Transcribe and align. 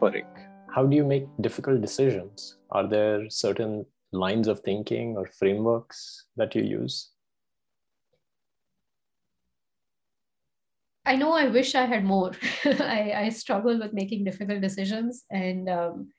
Devi 0.00 0.24
How 0.74 0.86
do 0.86 0.96
you 0.96 1.04
make 1.04 1.26
difficult 1.40 1.80
decisions? 1.80 2.58
Are 2.70 2.86
there 2.86 3.28
certain 3.30 3.86
lines 4.12 4.48
of 4.48 4.60
thinking 4.60 5.16
or 5.16 5.26
frameworks 5.26 6.26
that 6.36 6.54
you 6.54 6.62
use? 6.62 7.10
I 11.04 11.16
know 11.16 11.32
I 11.32 11.48
wish 11.48 11.74
I 11.74 11.86
had 11.86 12.04
more. 12.04 12.32
I, 12.64 13.12
I, 13.16 13.28
struggle 13.30 13.78
with 13.78 13.94
making 13.94 14.24
difficult 14.24 14.60
decisions, 14.60 15.24
and 15.30 15.66
um, 15.70 16.12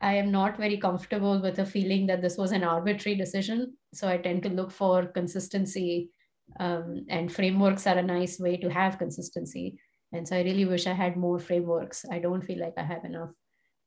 I 0.00 0.14
am 0.14 0.32
not 0.32 0.56
very 0.56 0.76
comfortable 0.76 1.40
with 1.40 1.54
the 1.54 1.64
feeling 1.64 2.08
that 2.08 2.20
this 2.20 2.36
was 2.36 2.50
an 2.50 2.64
arbitrary 2.64 3.16
decision. 3.16 3.76
So 3.92 4.08
I 4.08 4.16
tend 4.16 4.42
to 4.42 4.48
look 4.48 4.72
for 4.72 5.06
consistency, 5.06 6.10
um, 6.58 7.06
and 7.08 7.32
frameworks 7.32 7.86
are 7.86 7.98
a 7.98 8.02
nice 8.02 8.40
way 8.40 8.56
to 8.56 8.68
have 8.70 8.98
consistency. 8.98 9.78
And 10.14 10.26
so 10.26 10.36
I 10.36 10.42
really 10.42 10.64
wish 10.64 10.86
I 10.86 10.92
had 10.92 11.16
more 11.16 11.38
frameworks. 11.38 12.04
I 12.10 12.18
don't 12.18 12.42
feel 12.42 12.60
like 12.60 12.74
I 12.78 12.84
have 12.84 13.04
enough. 13.04 13.30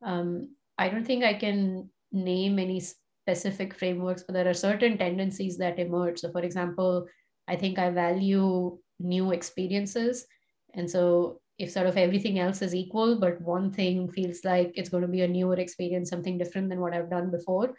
Um, 0.04 0.55
I 0.77 0.90
don't 0.90 1.05
think 1.05 1.23
I 1.23 1.34
can 1.34 1.90
name 2.12 2.59
any 2.59 2.80
specific 2.80 3.73
frameworks, 3.73 4.23
but 4.23 4.34
there 4.34 4.48
are 4.48 4.53
certain 4.53 4.98
tendencies 4.98 5.58
that 5.58 5.80
emerge. 5.80 6.20
So, 6.20 6.31
for 6.31 6.41
example, 6.41 7.08
I 7.48 7.55
think 7.55 7.80
I 7.80 7.90
value 7.90 8.77
new 9.00 9.31
experiences 9.31 10.27
and 10.73 10.90
so 10.90 11.41
if 11.58 11.72
sort 11.72 11.88
of 11.88 11.98
everything 11.98 12.39
else 12.39 12.62
is 12.62 12.75
equal, 12.75 13.20
but 13.20 13.41
one 13.41 13.72
thing 13.72 14.09
feels 14.09 14.45
like 14.45 14.72
it's 14.75 14.89
going 14.89 15.02
to 15.02 15.08
be 15.08 15.22
a 15.22 15.28
newer 15.28 15.55
experience, 15.55 16.09
something 16.09 16.38
different 16.38 16.70
than 16.70 16.80
what 16.80 16.94
I've 16.94 17.09
done 17.09 17.31
before, 17.31 17.73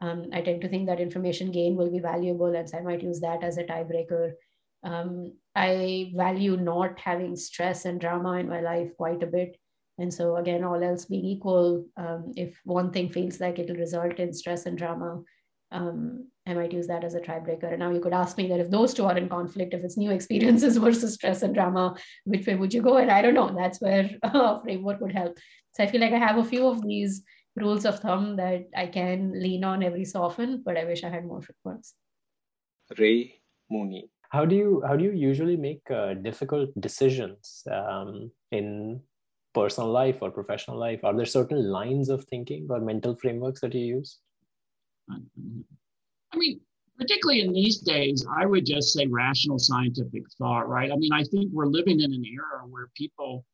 um, 0.00 0.26
I 0.32 0.40
tend 0.40 0.60
to 0.62 0.68
think 0.68 0.86
that 0.86 1.00
information 1.00 1.50
gain 1.50 1.74
will 1.74 1.90
be 1.90 1.98
valuable. 1.98 2.54
And 2.54 2.68
so 2.68 2.78
I 2.78 2.82
might 2.82 3.02
use 3.02 3.20
that 3.20 3.42
as 3.42 3.58
a 3.58 3.64
tiebreaker. 3.64 4.32
Um, 4.84 5.32
I 5.54 6.12
value 6.14 6.56
not 6.56 6.98
having 6.98 7.36
stress 7.36 7.84
and 7.84 8.00
drama 8.00 8.34
in 8.34 8.48
my 8.48 8.60
life 8.60 8.90
quite 8.96 9.22
a 9.22 9.26
bit. 9.26 9.56
And 9.98 10.12
so, 10.12 10.36
again, 10.36 10.64
all 10.64 10.82
else 10.82 11.04
being 11.04 11.24
equal, 11.24 11.86
um, 11.96 12.32
if 12.36 12.60
one 12.64 12.90
thing 12.90 13.10
feels 13.10 13.40
like 13.40 13.58
it'll 13.58 13.76
result 13.76 14.18
in 14.18 14.32
stress 14.32 14.66
and 14.66 14.76
drama, 14.76 15.22
um, 15.70 16.28
I 16.46 16.54
might 16.54 16.72
use 16.72 16.86
that 16.88 17.04
as 17.04 17.14
a 17.14 17.20
tiebreaker. 17.20 17.70
And 17.70 17.78
now 17.78 17.90
you 17.90 18.00
could 18.00 18.12
ask 18.12 18.36
me 18.36 18.48
that 18.48 18.60
if 18.60 18.70
those 18.70 18.92
two 18.92 19.04
are 19.06 19.16
in 19.16 19.28
conflict, 19.28 19.72
if 19.72 19.82
it's 19.82 19.96
new 19.96 20.10
experiences 20.10 20.76
versus 20.86 21.14
stress 21.14 21.42
and 21.42 21.54
drama, 21.54 21.96
which 22.24 22.46
way 22.46 22.56
would 22.56 22.74
you 22.74 22.82
go? 22.82 22.96
And 22.96 23.10
I 23.10 23.22
don't 23.22 23.34
know. 23.34 23.54
That's 23.56 23.80
where 23.80 24.10
a 24.22 24.60
framework 24.62 25.00
would 25.00 25.12
help. 25.12 25.38
So 25.72 25.84
I 25.84 25.86
feel 25.86 26.00
like 26.00 26.12
I 26.12 26.18
have 26.18 26.38
a 26.38 26.44
few 26.44 26.66
of 26.66 26.82
these 26.82 27.22
rules 27.56 27.84
of 27.84 28.00
thumb 28.00 28.36
that 28.36 28.68
I 28.76 28.86
can 28.86 29.40
lean 29.40 29.64
on 29.64 29.82
every 29.82 30.04
so 30.04 30.22
often, 30.22 30.62
but 30.64 30.76
I 30.76 30.84
wish 30.84 31.04
I 31.04 31.08
had 31.08 31.24
more 31.24 31.40
frameworks. 31.40 31.94
Ray 32.98 33.40
Mooney. 33.70 34.10
How 34.34 34.44
do 34.44 34.56
you 34.56 34.82
how 34.84 34.96
do 34.96 35.04
you 35.04 35.12
usually 35.12 35.56
make 35.56 35.88
uh, 35.88 36.14
difficult 36.14 36.70
decisions 36.80 37.62
um, 37.70 38.32
in 38.50 39.00
personal 39.54 39.90
life 39.90 40.22
or 40.22 40.30
professional 40.32 40.76
life? 40.76 41.04
Are 41.04 41.14
there 41.16 41.24
certain 41.24 41.62
lines 41.70 42.08
of 42.08 42.24
thinking 42.24 42.66
or 42.68 42.80
mental 42.80 43.14
frameworks 43.14 43.60
that 43.60 43.74
you 43.74 43.86
use? 43.98 44.18
I 45.08 46.36
mean, 46.36 46.60
particularly 46.98 47.42
in 47.42 47.52
these 47.52 47.78
days, 47.78 48.26
I 48.40 48.44
would 48.44 48.66
just 48.66 48.92
say 48.92 49.06
rational 49.06 49.60
scientific 49.60 50.24
thought, 50.36 50.68
right? 50.68 50.90
I 50.90 50.96
mean, 50.96 51.12
I 51.12 51.22
think 51.22 51.52
we're 51.52 51.66
living 51.78 52.00
in 52.00 52.12
an 52.12 52.24
era 52.24 52.66
where 52.68 52.88
people, 52.96 53.44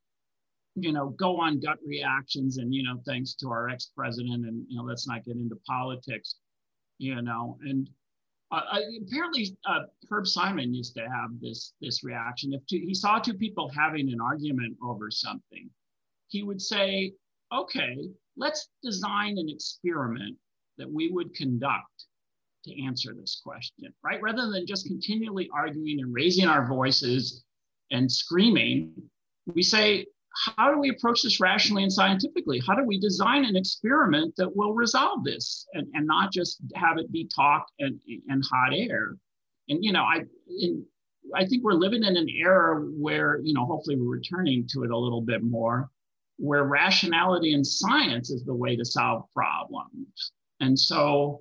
you 0.77 0.93
know, 0.93 1.11
go 1.11 1.39
on 1.39 1.61
gut 1.61 1.79
reactions 1.87 2.57
and, 2.57 2.73
you 2.73 2.85
know, 2.85 2.97
thanks 3.07 3.35
to 3.35 3.51
our 3.51 3.69
ex 3.69 3.93
president, 3.95 4.47
and, 4.47 4.65
you 4.69 4.79
know, 4.79 4.85
let's 4.85 5.07
not 5.07 5.27
get 5.27 5.37
into 5.37 5.57
politics, 5.67 6.37
you 6.97 7.21
know, 7.21 7.59
and 7.69 7.91
uh, 8.53 8.81
apparently 9.07 9.57
uh, 9.67 9.83
Herb 10.11 10.27
Simon 10.27 10.75
used 10.75 10.95
to 10.97 11.03
have 11.03 11.31
this 11.41 11.75
this 11.81 12.03
reaction. 12.03 12.53
If 12.53 12.67
two, 12.67 12.79
he 12.79 12.95
saw 12.95 13.19
two 13.19 13.35
people 13.35 13.71
having 13.71 14.13
an 14.13 14.21
argument 14.21 14.77
over 14.83 15.11
something, 15.11 15.71
he 16.29 16.43
would 16.43 16.61
say, 16.61 17.13
"Okay, 17.53 17.97
let's 18.37 18.69
design 18.83 19.39
an 19.39 19.49
experiment 19.49 20.37
that 20.79 20.91
we 20.91 21.11
would 21.11 21.35
conduct 21.35 22.07
to 22.65 22.83
answer 22.85 23.15
this 23.15 23.41
question, 23.45 23.93
right? 24.03 24.21
Rather 24.23 24.51
than 24.51 24.67
just 24.67 24.87
continually 24.87 25.49
arguing 25.55 26.01
and 26.01 26.13
raising 26.13 26.47
our 26.47 26.67
voices 26.67 27.45
and 27.91 28.11
screaming, 28.11 28.93
we 29.55 29.63
say, 29.63 30.07
how 30.57 30.73
do 30.73 30.79
we 30.79 30.91
approach 30.91 31.23
this 31.23 31.41
rationally 31.41 31.83
and 31.83 31.93
scientifically? 31.93 32.63
How 32.67 32.75
do 32.75 32.85
we 32.85 33.01
design 33.01 33.45
an 33.45 33.57
experiment 33.57 34.35
that 34.37 34.55
will 34.55 34.75
resolve 34.75 35.25
this 35.25 35.67
and, 35.75 35.87
and 35.95 36.07
not 36.07 36.33
just 36.33 36.61
have 36.75 36.99
it 36.99 37.11
be 37.11 37.29
talk 37.35 37.67
and, 37.79 38.01
and 38.29 38.45
hot 38.51 38.73
air? 38.73 39.17
And, 39.69 39.85
you 39.85 39.93
know, 39.93 40.03
I, 40.03 40.23
in, 40.49 40.85
I 41.35 41.45
think 41.47 41.65
we're 41.65 41.73
living 41.73 42.05
in 42.05 42.17
an 42.17 42.29
era 42.29 42.81
where, 42.81 43.41
you 43.43 43.55
know, 43.55 43.67
hopefully 43.67 43.97
we're 43.97 44.11
returning 44.11 44.67
to 44.73 44.85
it 44.85 44.91
a 44.91 44.97
little 44.97 45.21
bit 45.21 45.43
more, 45.43 45.91
where 46.39 46.65
rationality 46.65 47.53
and 47.53 47.67
science 47.67 48.31
is 48.31 48.45
the 48.45 48.55
way 48.55 48.77
to 48.77 48.85
solve 48.85 49.25
problems. 49.35 50.33
And 50.61 50.79
so 50.79 51.41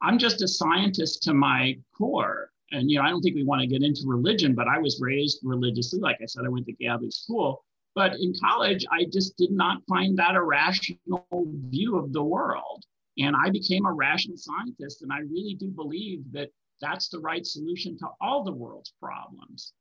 I'm 0.00 0.18
just 0.18 0.42
a 0.42 0.48
scientist 0.48 1.22
to 1.24 1.34
my 1.34 1.76
core. 1.96 2.50
And, 2.70 2.90
you 2.90 2.98
know, 2.98 3.04
I 3.04 3.10
don't 3.10 3.22
think 3.22 3.34
we 3.34 3.44
want 3.44 3.62
to 3.62 3.66
get 3.66 3.82
into 3.82 4.02
religion, 4.06 4.54
but 4.54 4.68
I 4.68 4.78
was 4.78 5.00
raised 5.00 5.40
religiously. 5.42 6.00
Like 6.00 6.18
I 6.22 6.26
said, 6.26 6.44
I 6.44 6.50
went 6.50 6.66
to 6.66 6.72
Catholic 6.74 7.12
school. 7.12 7.64
But 7.98 8.14
in 8.20 8.32
college, 8.40 8.86
I 8.92 9.06
just 9.12 9.36
did 9.36 9.50
not 9.50 9.82
find 9.88 10.16
that 10.18 10.36
a 10.36 10.40
rational 10.40 11.26
view 11.68 11.98
of 11.98 12.12
the 12.12 12.22
world. 12.22 12.84
And 13.18 13.34
I 13.34 13.50
became 13.50 13.86
a 13.86 13.92
rational 13.92 14.36
scientist. 14.36 15.02
And 15.02 15.12
I 15.12 15.18
really 15.18 15.56
do 15.58 15.66
believe 15.66 16.20
that 16.30 16.50
that's 16.80 17.08
the 17.08 17.18
right 17.18 17.44
solution 17.44 17.98
to 17.98 18.06
all 18.20 18.44
the 18.44 18.52
world's 18.52 18.92
problems 19.02 19.72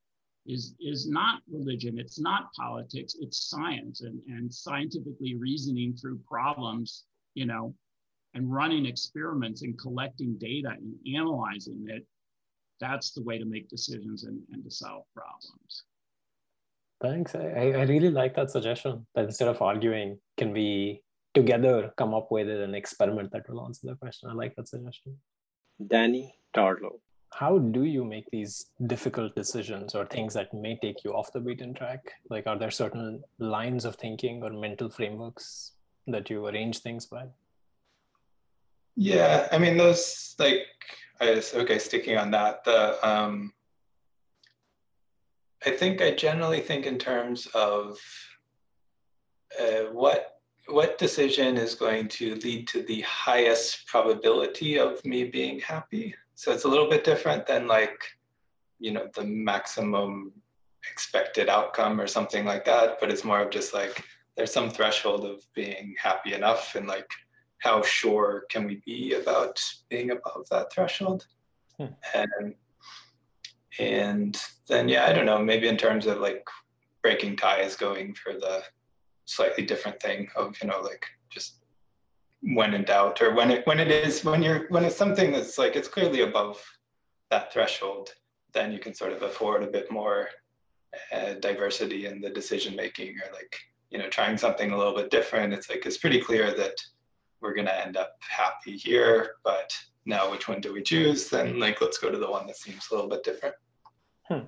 is, 0.47 0.73
is 0.79 1.07
not 1.07 1.43
religion, 1.47 1.99
it's 1.99 2.19
not 2.19 2.51
politics, 2.53 3.13
it's 3.19 3.51
science 3.51 4.01
and, 4.01 4.19
and 4.27 4.51
scientifically 4.51 5.35
reasoning 5.35 5.93
through 5.93 6.19
problems, 6.27 7.03
you 7.35 7.45
know, 7.45 7.75
and 8.33 8.51
running 8.51 8.87
experiments 8.87 9.61
and 9.61 9.77
collecting 9.77 10.39
data 10.39 10.69
and 10.69 10.95
analyzing 11.15 11.85
it, 11.87 12.03
that's 12.79 13.11
the 13.11 13.21
way 13.21 13.37
to 13.37 13.45
make 13.45 13.69
decisions 13.69 14.23
and, 14.23 14.41
and 14.51 14.63
to 14.63 14.71
solve 14.71 15.03
problems. 15.13 15.83
Thanks. 17.01 17.35
I, 17.35 17.73
I 17.75 17.83
really 17.83 18.09
like 18.09 18.35
that 18.35 18.49
suggestion 18.49 19.05
that 19.13 19.25
instead 19.25 19.47
of 19.47 19.61
arguing, 19.61 20.19
can 20.35 20.51
we 20.51 21.03
together 21.33 21.93
come 21.97 22.13
up 22.13 22.31
with 22.31 22.49
an 22.49 22.73
experiment 22.73 23.31
that 23.31 23.47
will 23.47 23.63
answer 23.65 23.87
the 23.87 23.95
question? 23.95 24.29
I 24.29 24.33
like 24.33 24.55
that 24.55 24.67
suggestion. 24.67 25.17
Danny 25.85 26.33
Tarlow. 26.55 26.99
How 27.33 27.59
do 27.59 27.83
you 27.83 28.03
make 28.03 28.25
these 28.31 28.67
difficult 28.87 29.35
decisions 29.35 29.93
or 29.93 30.05
things 30.05 30.33
that 30.33 30.53
may 30.53 30.77
take 30.81 31.03
you 31.03 31.13
off 31.13 31.31
the 31.33 31.39
beaten 31.39 31.73
track? 31.73 31.99
Like, 32.29 32.47
are 32.47 32.57
there 32.57 32.71
certain 32.71 33.21
lines 33.37 33.85
of 33.85 33.95
thinking 33.97 34.41
or 34.43 34.51
mental 34.51 34.89
frameworks 34.89 35.73
that 36.07 36.29
you 36.29 36.47
arrange 36.47 36.79
things 36.79 37.05
by? 37.05 37.25
Yeah, 38.95 39.47
I 39.51 39.59
mean 39.59 39.77
those 39.77 40.35
like 40.39 40.65
I 41.21 41.31
was 41.31 41.53
okay 41.53 41.77
sticking 41.77 42.17
on 42.17 42.31
that. 42.31 42.63
The 42.63 43.07
um, 43.07 43.53
I 45.65 45.71
think 45.71 46.01
I 46.01 46.11
generally 46.11 46.61
think 46.61 46.85
in 46.85 46.97
terms 46.97 47.47
of 47.53 47.99
uh, 49.59 49.91
what 49.91 50.33
what 50.67 50.97
decision 50.97 51.57
is 51.57 51.75
going 51.75 52.09
to 52.09 52.35
lead 52.35 52.67
to 52.67 52.83
the 52.83 52.99
highest 53.01 53.87
probability 53.87 54.77
of 54.77 55.03
me 55.05 55.23
being 55.23 55.59
happy. 55.61 56.13
So 56.35 56.51
it's 56.51 56.65
a 56.65 56.67
little 56.67 56.89
bit 56.89 57.05
different 57.05 57.47
than 57.47 57.67
like 57.67 57.99
you 58.79 58.91
know 58.91 59.07
the 59.15 59.23
maximum 59.23 60.33
expected 60.89 61.49
outcome 61.49 61.99
or 61.99 62.07
something 62.07 62.45
like 62.45 62.65
that. 62.65 62.99
But 62.99 63.11
it's 63.11 63.23
more 63.23 63.41
of 63.41 63.49
just 63.49 63.73
like 63.73 64.03
there's 64.35 64.53
some 64.53 64.69
threshold 64.69 65.25
of 65.25 65.41
being 65.55 65.95
happy 65.99 66.33
enough 66.33 66.75
and 66.75 66.87
like 66.87 67.09
how 67.59 67.81
sure 67.81 68.45
can 68.49 68.65
we 68.67 68.81
be 68.85 69.15
about 69.15 69.59
being 69.89 70.11
above 70.11 70.47
that 70.51 70.71
threshold? 70.71 71.25
Hmm. 71.77 71.85
And 72.13 72.53
and 73.79 74.41
then 74.67 74.89
yeah, 74.89 75.05
I 75.05 75.13
don't 75.13 75.25
know, 75.25 75.39
maybe 75.39 75.67
in 75.67 75.77
terms 75.77 76.05
of 76.05 76.19
like 76.19 76.45
breaking 77.01 77.35
ties, 77.35 77.75
going 77.75 78.13
for 78.13 78.33
the 78.33 78.63
slightly 79.25 79.65
different 79.65 80.01
thing 80.01 80.29
of 80.37 80.55
you 80.61 80.69
know 80.69 80.79
like 80.79 81.05
just 81.29 81.57
when 82.41 82.73
in 82.73 82.83
doubt 82.83 83.21
or 83.21 83.33
when 83.33 83.51
it 83.51 83.67
when 83.67 83.79
it 83.79 83.91
is 83.91 84.23
when 84.23 84.41
you're 84.41 84.67
when 84.69 84.85
it's 84.85 84.95
something 84.95 85.31
that's 85.31 85.57
like 85.57 85.75
it's 85.75 85.87
clearly 85.87 86.21
above 86.21 86.63
that 87.29 87.51
threshold, 87.51 88.09
then 88.53 88.71
you 88.71 88.79
can 88.79 88.93
sort 88.93 89.11
of 89.11 89.21
afford 89.21 89.63
a 89.63 89.67
bit 89.67 89.91
more 89.91 90.29
uh, 91.13 91.33
diversity 91.41 92.05
in 92.05 92.21
the 92.21 92.29
decision 92.29 92.75
making 92.75 93.15
or 93.17 93.33
like 93.33 93.57
you 93.89 93.97
know 93.97 94.07
trying 94.09 94.37
something 94.37 94.71
a 94.71 94.77
little 94.77 94.95
bit 94.95 95.11
different. 95.11 95.53
It's 95.53 95.69
like 95.69 95.85
it's 95.85 95.97
pretty 95.97 96.21
clear 96.21 96.53
that 96.53 96.75
we're 97.41 97.53
going 97.53 97.67
to 97.67 97.85
end 97.85 97.97
up 97.97 98.17
happy 98.19 98.77
here, 98.77 99.35
but 99.43 99.71
now 100.05 100.31
which 100.31 100.47
one 100.47 100.61
do 100.61 100.73
we 100.73 100.81
choose? 100.81 101.29
Then 101.29 101.59
like, 101.59 101.81
let's 101.81 101.97
go 101.97 102.09
to 102.09 102.17
the 102.17 102.29
one 102.29 102.47
that 102.47 102.57
seems 102.57 102.87
a 102.89 102.95
little 102.95 103.09
bit 103.09 103.23
different. 103.23 103.55
Hmm. 104.27 104.47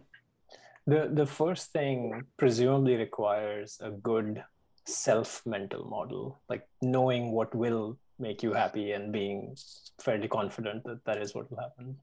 The, 0.87 1.09
the 1.13 1.25
first 1.25 1.71
thing 1.71 2.23
presumably 2.37 2.95
requires 2.95 3.79
a 3.81 3.91
good 3.91 4.43
self 4.85 5.45
mental 5.45 5.85
model, 5.85 6.41
like 6.49 6.67
knowing 6.81 7.31
what 7.31 7.53
will 7.53 7.97
make 8.17 8.43
you 8.43 8.53
happy 8.53 8.91
and 8.91 9.13
being 9.13 9.55
fairly 10.01 10.27
confident 10.27 10.83
that 10.85 11.05
that 11.05 11.21
is 11.21 11.35
what 11.35 11.49
will 11.49 11.59
happen. 11.59 11.95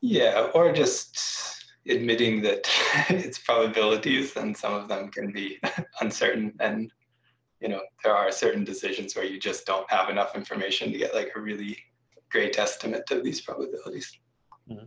Yeah, 0.00 0.48
or 0.54 0.72
just 0.72 1.64
admitting 1.88 2.42
that 2.42 2.68
its 3.10 3.38
probabilities 3.38 4.36
and 4.36 4.56
some 4.56 4.74
of 4.74 4.88
them 4.88 5.10
can 5.10 5.32
be 5.32 5.60
uncertain 6.00 6.54
and 6.60 6.90
you 7.62 7.68
know, 7.68 7.80
there 8.02 8.14
are 8.14 8.32
certain 8.32 8.64
decisions 8.64 9.14
where 9.14 9.24
you 9.24 9.38
just 9.38 9.64
don't 9.64 9.88
have 9.88 10.10
enough 10.10 10.34
information 10.34 10.90
to 10.90 10.98
get 10.98 11.14
like 11.14 11.30
a 11.36 11.40
really 11.40 11.78
great 12.28 12.58
estimate 12.58 13.08
of 13.12 13.22
these 13.22 13.40
probabilities. 13.40 14.18
Mm-hmm. 14.68 14.86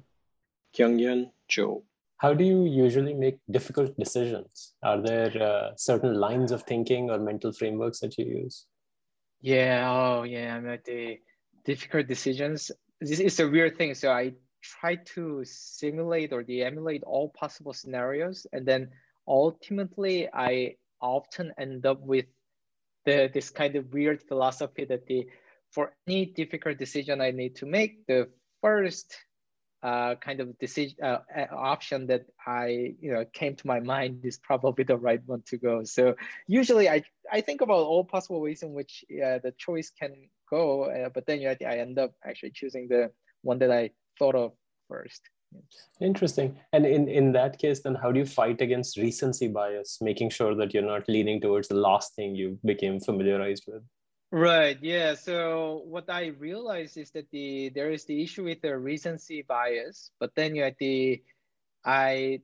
Kyunghyun 0.77 1.31
Cho. 1.47 1.83
How 2.18 2.33
do 2.33 2.44
you 2.44 2.63
usually 2.63 3.13
make 3.13 3.39
difficult 3.51 3.97
decisions? 3.97 4.74
Are 4.81 5.01
there 5.01 5.31
uh, 5.42 5.71
certain 5.75 6.15
lines 6.15 6.51
of 6.51 6.63
thinking 6.63 7.09
or 7.09 7.19
mental 7.19 7.51
frameworks 7.51 8.00
that 8.00 8.18
you 8.18 8.25
use? 8.25 8.65
Yeah, 9.42 9.92
oh 9.92 10.24
yeah, 10.24 10.56
I 10.56 10.59
mean 10.59 10.80
the 10.86 11.19
difficult 11.65 12.07
decisions. 12.07 12.71
This 13.01 13.19
is 13.19 13.39
a 13.39 13.50
weird 13.50 13.77
thing. 13.77 13.94
So 13.94 14.12
I 14.12 14.33
try 14.62 14.95
to 15.13 15.44
simulate 15.44 16.31
or 16.33 16.44
the 16.44 16.63
emulate 16.63 17.03
all 17.03 17.30
possible 17.30 17.74
scenarios, 17.74 18.47
and 18.53 18.65
then 18.65 18.89
ultimately 19.27 20.30
I 20.33 20.75
often 21.01 21.53
end 21.57 21.86
up 21.86 22.00
with 22.01 22.25
the 23.06 23.30
this 23.33 23.50
kind 23.50 23.75
of 23.75 23.94
weird 23.94 24.24
philosophy 24.24 24.86
that 24.86 25.06
the 25.06 25.27
for 25.71 25.94
any 26.07 26.25
difficult 26.25 26.77
decision 26.77 27.21
I 27.21 27.31
need 27.31 27.57
to 27.57 27.65
make, 27.65 28.07
the 28.07 28.30
first 28.62 29.15
uh, 29.85 30.15
kind 30.15 30.39
of 30.39 30.57
decision 30.57 30.97
uh, 31.03 31.19
option 31.51 32.07
that 32.07 32.25
I 32.47 32.95
you 32.99 33.13
know 33.13 33.23
came 33.33 33.55
to 33.55 33.67
my 33.67 33.79
mind 33.93 34.25
is 34.25 34.37
probably 34.37 34.83
the 34.83 34.97
right 34.97 35.21
one 35.25 35.43
to 35.51 35.57
go. 35.57 35.83
So 35.83 36.15
usually 36.47 36.89
I 36.89 37.03
I 37.31 37.41
think 37.41 37.61
about 37.61 37.85
all 37.91 38.03
possible 38.03 38.41
ways 38.41 38.63
in 38.63 38.73
which 38.73 39.05
uh, 39.11 39.37
the 39.45 39.53
choice 39.57 39.91
can 39.99 40.13
go, 40.49 40.85
uh, 40.85 41.09
but 41.09 41.25
then 41.27 41.41
you 41.41 41.47
know, 41.49 41.67
I 41.67 41.77
end 41.77 41.99
up 41.99 42.13
actually 42.25 42.51
choosing 42.51 42.87
the 42.87 43.11
one 43.43 43.59
that 43.59 43.71
I 43.71 43.91
thought 44.17 44.35
of 44.35 44.53
first. 44.87 45.21
Interesting. 46.01 46.57
And 46.73 46.85
in, 46.85 47.07
in 47.07 47.31
that 47.33 47.59
case, 47.59 47.81
then 47.81 47.95
how 47.95 48.11
do 48.11 48.19
you 48.19 48.25
fight 48.25 48.61
against 48.61 48.97
recency 48.97 49.47
bias, 49.47 49.99
making 50.01 50.31
sure 50.31 50.53
that 50.55 50.73
you're 50.73 50.83
not 50.83 51.07
leaning 51.07 51.39
towards 51.39 51.67
the 51.69 51.75
last 51.75 52.15
thing 52.15 52.35
you 52.35 52.59
became 52.65 52.99
familiarized 52.99 53.63
with? 53.67 53.83
Right. 54.35 54.77
Yeah. 54.81 55.13
So 55.15 55.83
what 55.85 56.09
I 56.09 56.27
realized 56.37 56.97
is 56.97 57.09
that 57.11 57.31
the 57.31 57.69
there 57.69 57.89
is 57.89 58.03
the 58.03 58.21
issue 58.21 58.43
with 58.43 58.61
the 58.61 58.77
recency 58.77 59.43
bias, 59.43 60.11
but 60.19 60.35
then 60.35 60.55
you 60.55 60.63
know, 60.63 60.71
the 60.77 61.23
I 61.85 62.41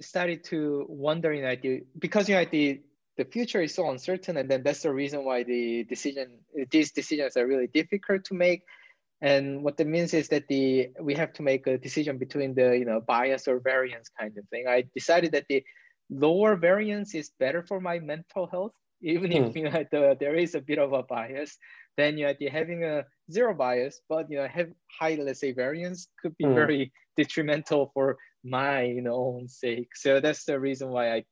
started 0.00 0.44
to 0.44 0.86
wonder, 0.88 1.34
you 1.34 1.42
know, 1.42 1.56
the, 1.60 1.84
because 1.98 2.26
you 2.26 2.36
know 2.36 2.46
the 2.50 2.80
the 3.18 3.26
future 3.26 3.60
is 3.60 3.74
so 3.74 3.90
uncertain, 3.90 4.38
and 4.38 4.50
then 4.50 4.62
that's 4.62 4.80
the 4.80 4.94
reason 4.94 5.26
why 5.26 5.42
the 5.42 5.84
decision 5.84 6.38
these 6.70 6.92
decisions 6.92 7.36
are 7.36 7.46
really 7.46 7.66
difficult 7.66 8.24
to 8.24 8.34
make. 8.34 8.62
And 9.20 9.62
what 9.62 9.76
that 9.76 9.86
means 9.88 10.14
is 10.14 10.28
that 10.30 10.48
the 10.48 10.88
we 11.02 11.14
have 11.16 11.34
to 11.34 11.42
make 11.42 11.66
a 11.66 11.76
decision 11.76 12.16
between 12.16 12.54
the 12.54 12.78
you 12.78 12.86
know 12.86 13.02
bias 13.02 13.46
or 13.46 13.60
variance 13.60 14.08
kind 14.18 14.38
of 14.38 14.48
thing. 14.48 14.68
I 14.68 14.84
decided 14.94 15.32
that 15.32 15.48
the 15.50 15.64
lower 16.08 16.56
variance 16.56 17.14
is 17.14 17.30
better 17.38 17.62
for 17.62 17.78
my 17.78 17.98
mental 17.98 18.46
health 18.46 18.72
even 19.02 19.32
if 19.32 19.52
hmm. 19.52 19.58
you 19.58 19.64
know 19.64 19.84
the, 19.92 20.16
there 20.18 20.36
is 20.36 20.54
a 20.54 20.60
bit 20.60 20.78
of 20.78 20.92
a 20.92 21.02
bias 21.02 21.56
then 21.96 22.16
you 22.18 22.26
know 22.26 22.34
the, 22.38 22.48
having 22.48 22.84
a 22.84 23.04
zero 23.30 23.54
bias 23.54 24.00
but 24.08 24.30
you 24.30 24.38
know 24.38 24.48
have 24.48 24.68
high 24.98 25.16
let's 25.20 25.40
say 25.40 25.52
variance 25.52 26.08
could 26.20 26.36
be 26.36 26.44
mm. 26.44 26.54
very 26.54 26.92
detrimental 27.16 27.90
for 27.92 28.16
my 28.44 28.82
you 28.82 29.02
know 29.02 29.14
own 29.14 29.48
sake 29.48 29.94
so 29.94 30.20
that's 30.20 30.44
the 30.44 30.58
reason 30.58 30.88
why 30.88 31.12
i 31.12 31.24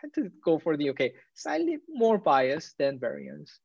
tend 0.00 0.12
to 0.14 0.30
go 0.44 0.58
for 0.58 0.76
the 0.76 0.90
okay 0.90 1.12
slightly 1.34 1.78
more 1.88 2.18
bias 2.18 2.74
than 2.78 2.98
variance 2.98 3.60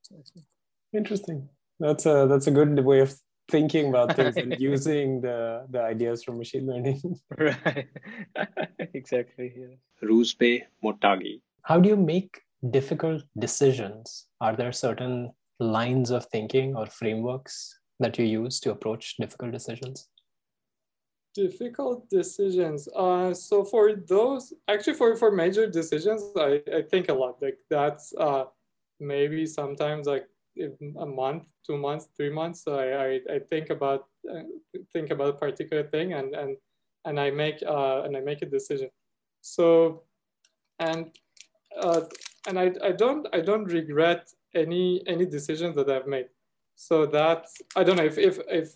interesting 0.93 1.47
that's 1.79 2.05
a 2.05 2.27
that's 2.29 2.47
a 2.47 2.51
good 2.51 2.77
way 2.85 2.99
of 2.99 3.13
thinking 3.49 3.89
about 3.89 4.15
things 4.15 4.37
and 4.37 4.55
using 4.59 5.21
the 5.21 5.65
the 5.71 5.81
ideas 5.81 6.23
from 6.23 6.37
machine 6.37 6.67
learning 6.67 7.01
right 7.37 7.87
exactly 8.93 9.53
yeah. 9.57 9.75
Roozbeh 10.03 10.63
Mottaghi. 10.83 11.41
How 11.63 11.79
do 11.79 11.89
you 11.89 11.95
make 11.95 12.41
difficult 12.69 13.23
decisions, 13.37 14.27
are 14.39 14.55
there 14.55 14.71
certain 14.71 15.31
lines 15.59 16.11
of 16.11 16.25
thinking 16.27 16.75
or 16.75 16.85
frameworks 16.85 17.79
that 17.99 18.17
you 18.17 18.25
use 18.25 18.59
to 18.61 18.71
approach 18.71 19.15
difficult 19.17 19.51
decisions? 19.51 20.09
Difficult 21.33 22.09
decisions. 22.09 22.87
Uh, 22.95 23.33
so 23.33 23.63
for 23.63 23.95
those, 23.95 24.53
actually 24.67 24.95
for, 24.95 25.15
for 25.15 25.31
major 25.31 25.67
decisions, 25.67 26.23
I, 26.35 26.61
I 26.75 26.81
think 26.81 27.09
a 27.09 27.13
lot. 27.13 27.41
Like 27.41 27.57
that's 27.69 28.13
uh, 28.17 28.45
maybe 28.99 29.45
sometimes 29.45 30.07
like 30.07 30.27
a 30.59 31.05
month, 31.05 31.45
two 31.65 31.77
months, 31.77 32.09
three 32.17 32.29
months. 32.29 32.67
I, 32.67 32.91
I, 32.91 33.19
I 33.35 33.39
think 33.49 33.69
about 33.69 34.07
uh, 34.29 34.43
think 34.93 35.09
about 35.11 35.29
a 35.29 35.37
particular 35.37 35.83
thing 35.83 36.13
and 36.13 36.35
and 36.35 36.57
and 37.05 37.19
I 37.19 37.31
make 37.31 37.63
uh, 37.65 38.01
and 38.03 38.15
I 38.15 38.19
make 38.19 38.41
a 38.41 38.45
decision. 38.45 38.89
So 39.41 40.03
and 40.79 41.11
uh, 41.79 42.01
and 42.47 42.59
I, 42.59 42.71
I 42.83 42.91
don't 42.91 43.27
I 43.33 43.41
don't 43.41 43.65
regret 43.65 44.31
any 44.55 45.03
any 45.07 45.25
decisions 45.25 45.75
that 45.75 45.89
I've 45.89 46.07
made. 46.07 46.27
So 46.75 47.05
that 47.07 47.45
I 47.75 47.83
don't 47.83 47.97
know 47.97 48.05
if 48.05 48.17
if 48.17 48.39
if 48.49 48.75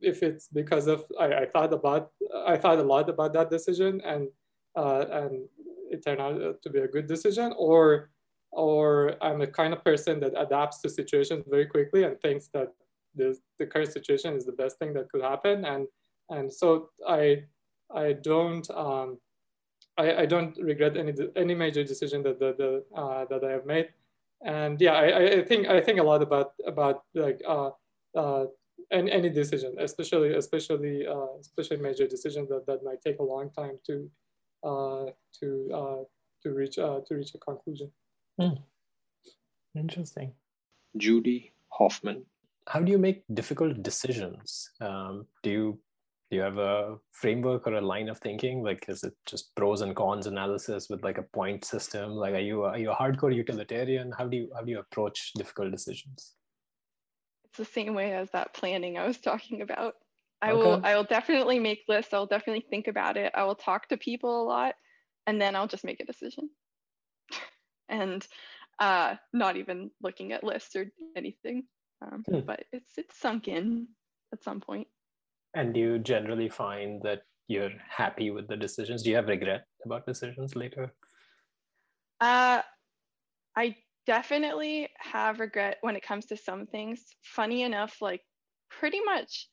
if 0.00 0.22
it's 0.22 0.48
because 0.48 0.86
of 0.86 1.04
I, 1.18 1.26
I 1.42 1.46
thought 1.46 1.72
about 1.72 2.10
I 2.46 2.56
thought 2.56 2.78
a 2.78 2.82
lot 2.82 3.08
about 3.08 3.32
that 3.34 3.50
decision 3.50 4.00
and 4.04 4.28
uh, 4.76 5.04
and 5.10 5.44
it 5.90 6.04
turned 6.04 6.20
out 6.20 6.62
to 6.62 6.70
be 6.70 6.80
a 6.80 6.88
good 6.88 7.06
decision 7.06 7.52
or 7.56 8.10
or 8.52 9.14
I'm 9.22 9.40
a 9.42 9.46
kind 9.46 9.72
of 9.72 9.84
person 9.84 10.18
that 10.20 10.32
adapts 10.36 10.80
to 10.82 10.88
situations 10.88 11.44
very 11.48 11.66
quickly 11.66 12.02
and 12.02 12.20
thinks 12.20 12.48
that 12.48 12.72
the, 13.14 13.38
the 13.58 13.66
current 13.66 13.92
situation 13.92 14.34
is 14.34 14.44
the 14.44 14.52
best 14.52 14.78
thing 14.78 14.92
that 14.94 15.10
could 15.10 15.22
happen 15.22 15.64
and 15.64 15.86
and 16.30 16.52
so 16.52 16.90
I 17.06 17.44
I 17.94 18.14
don't 18.14 18.68
um, 18.70 19.18
I, 20.02 20.22
I 20.22 20.26
don't 20.26 20.56
regret 20.70 20.96
any 20.96 21.12
any 21.36 21.54
major 21.54 21.84
decision 21.84 22.22
that 22.26 22.38
that, 22.42 22.56
that, 22.58 22.84
uh, 23.00 23.24
that 23.30 23.42
I 23.48 23.50
have 23.56 23.66
made. 23.66 23.88
And 24.44 24.80
yeah, 24.80 24.94
I, 24.94 25.40
I 25.40 25.42
think 25.48 25.68
I 25.68 25.80
think 25.80 26.00
a 26.00 26.02
lot 26.02 26.22
about 26.22 26.50
about 26.66 26.96
like 27.14 27.40
uh, 27.46 27.70
uh, 28.16 28.44
any, 28.90 29.10
any 29.12 29.30
decision, 29.30 29.76
especially 29.78 30.34
especially 30.34 31.06
uh, 31.06 31.32
especially 31.40 31.76
major 31.76 32.06
decisions 32.06 32.48
that, 32.48 32.64
that 32.66 32.82
might 32.82 33.00
take 33.06 33.18
a 33.20 33.22
long 33.34 33.50
time 33.50 33.76
to 33.88 34.10
uh, 34.64 35.06
to 35.40 35.48
uh, 35.80 36.02
to 36.42 36.54
reach 36.60 36.78
uh, 36.78 37.00
to 37.06 37.14
reach 37.14 37.34
a 37.34 37.38
conclusion. 37.38 37.90
Hmm. 38.38 38.56
Interesting. 39.74 40.32
Judy 40.96 41.52
Hoffman. 41.68 42.24
How 42.66 42.80
do 42.80 42.90
you 42.92 42.98
make 42.98 43.24
difficult 43.34 43.82
decisions? 43.82 44.70
Um, 44.80 45.26
do 45.42 45.50
you 45.50 45.78
do 46.30 46.36
you 46.36 46.42
have 46.42 46.58
a 46.58 46.96
framework 47.10 47.66
or 47.66 47.74
a 47.74 47.80
line 47.80 48.08
of 48.08 48.18
thinking? 48.18 48.62
Like 48.62 48.84
is 48.88 49.02
it 49.02 49.14
just 49.26 49.54
pros 49.56 49.80
and 49.80 49.96
cons 49.96 50.28
analysis 50.28 50.88
with 50.88 51.02
like 51.02 51.18
a 51.18 51.24
point 51.24 51.64
system? 51.64 52.12
Like 52.12 52.34
are 52.34 52.40
you 52.40 52.62
are 52.62 52.78
you 52.78 52.92
a 52.92 52.94
hardcore 52.94 53.34
utilitarian? 53.34 54.12
How 54.16 54.28
do 54.28 54.36
you 54.36 54.50
how 54.54 54.62
do 54.62 54.70
you 54.70 54.78
approach 54.78 55.32
difficult 55.34 55.72
decisions? 55.72 56.36
It's 57.46 57.58
the 57.58 57.64
same 57.64 57.94
way 57.94 58.12
as 58.12 58.30
that 58.30 58.54
planning 58.54 58.96
i 58.96 59.06
was 59.06 59.18
talking 59.18 59.62
about. 59.62 59.94
I 60.40 60.52
okay. 60.52 60.58
will 60.58 60.80
i 60.84 60.94
will 60.94 61.04
definitely 61.04 61.58
make 61.58 61.80
lists. 61.88 62.14
I'll 62.14 62.26
definitely 62.26 62.64
think 62.70 62.86
about 62.86 63.16
it. 63.16 63.32
I 63.34 63.42
will 63.42 63.56
talk 63.56 63.88
to 63.88 63.96
people 63.96 64.42
a 64.42 64.44
lot 64.44 64.74
and 65.26 65.40
then 65.40 65.56
i'll 65.56 65.66
just 65.66 65.84
make 65.84 66.00
a 66.00 66.06
decision. 66.06 66.50
And 67.88 68.24
uh 68.78 69.16
not 69.32 69.56
even 69.56 69.90
looking 70.00 70.30
at 70.30 70.44
lists 70.44 70.76
or 70.76 70.86
anything 71.16 71.64
um, 72.02 72.22
hmm. 72.24 72.40
but 72.46 72.62
it's 72.72 72.92
it's 72.96 73.18
sunk 73.18 73.48
in 73.48 73.88
at 74.32 74.44
some 74.44 74.60
point 74.60 74.86
and 75.54 75.74
do 75.74 75.80
you 75.80 75.98
generally 75.98 76.48
find 76.48 77.02
that 77.02 77.22
you're 77.48 77.72
happy 77.88 78.30
with 78.30 78.48
the 78.48 78.56
decisions? 78.56 79.02
Do 79.02 79.10
you 79.10 79.16
have 79.16 79.26
regret 79.26 79.66
about 79.84 80.06
decisions 80.06 80.54
later? 80.54 80.92
Uh, 82.20 82.62
I 83.56 83.76
definitely 84.06 84.88
have 84.98 85.40
regret 85.40 85.78
when 85.80 85.96
it 85.96 86.02
comes 86.02 86.26
to 86.26 86.36
some 86.36 86.66
things. 86.66 87.04
Funny 87.22 87.62
enough, 87.62 88.00
like 88.00 88.22
pretty 88.70 89.00
much, 89.00 89.48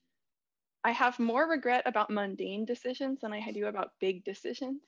I 0.84 0.92
have 0.92 1.20
more 1.20 1.50
regret 1.50 1.84
about 1.86 2.10
mundane 2.10 2.66
decisions 2.66 3.22
than 3.22 3.34
I 3.34 3.52
do 3.52 3.66
about 3.66 3.92
big 4.00 4.24
decisions. 4.24 4.82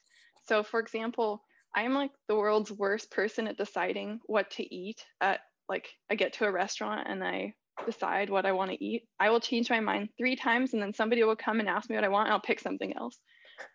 So, 0.45 0.63
for 0.63 0.79
example, 0.79 1.43
I'm 1.75 1.93
like 1.93 2.11
the 2.27 2.35
world's 2.35 2.71
worst 2.71 3.11
person 3.11 3.47
at 3.47 3.57
deciding 3.57 4.19
what 4.25 4.51
to 4.51 4.75
eat 4.75 5.05
at 5.21 5.41
like 5.67 5.89
I 6.09 6.15
get 6.15 6.33
to 6.33 6.45
a 6.45 6.51
restaurant 6.51 7.07
and 7.07 7.23
I 7.23 7.53
decide 7.85 8.29
what 8.29 8.45
I 8.45 8.51
want 8.51 8.71
to 8.71 8.83
eat, 8.83 9.03
I 9.19 9.29
will 9.29 9.39
change 9.39 9.69
my 9.69 9.79
mind 9.79 10.09
three 10.17 10.35
times 10.35 10.73
and 10.73 10.81
then 10.81 10.93
somebody 10.93 11.23
will 11.23 11.35
come 11.35 11.59
and 11.59 11.69
ask 11.69 11.89
me 11.89 11.95
what 11.95 12.05
I 12.05 12.09
want 12.09 12.27
and 12.27 12.33
I'll 12.33 12.39
pick 12.39 12.59
something 12.59 12.95
else. 12.95 13.17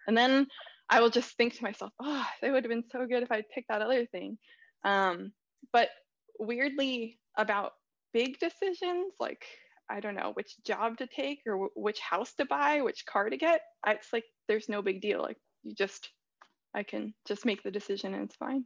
And 0.07 0.17
then 0.17 0.47
I 0.89 1.01
will 1.01 1.11
just 1.11 1.37
think 1.37 1.55
to 1.57 1.63
myself, 1.63 1.93
oh, 2.01 2.27
it 2.43 2.51
would 2.51 2.65
have 2.65 2.71
been 2.71 2.85
so 2.91 3.07
good 3.07 3.23
if 3.23 3.33
I'd 3.33 3.49
picked 3.55 3.69
that 3.69 3.83
other 3.83 4.07
thing. 4.07 4.39
Um, 4.85 5.33
but 5.73 5.89
weirdly, 6.39 7.19
about 7.37 7.73
big 8.13 8.39
decisions, 8.39 9.15
like 9.19 9.45
I 9.91 10.01
don't 10.01 10.15
know 10.15 10.33
which 10.35 10.55
job 10.65 10.99
to 10.99 11.07
take 11.07 11.41
or 11.47 11.53
w- 11.53 11.71
which 11.75 12.01
house 12.01 12.35
to 12.35 12.45
buy, 12.45 12.81
which 12.83 13.07
car 13.07 13.29
to 13.29 13.37
get, 13.37 13.61
it's 13.87 14.13
like 14.13 14.25
there's 14.49 14.69
no 14.69 14.83
big 14.83 15.01
deal. 15.01 15.21
Like 15.21 15.39
you 15.63 15.75
just, 15.75 16.11
I 16.75 16.83
can 16.83 17.15
just 17.27 17.45
make 17.45 17.63
the 17.63 17.71
decision 17.71 18.15
and 18.15 18.25
it's 18.25 18.37
fine. 18.37 18.65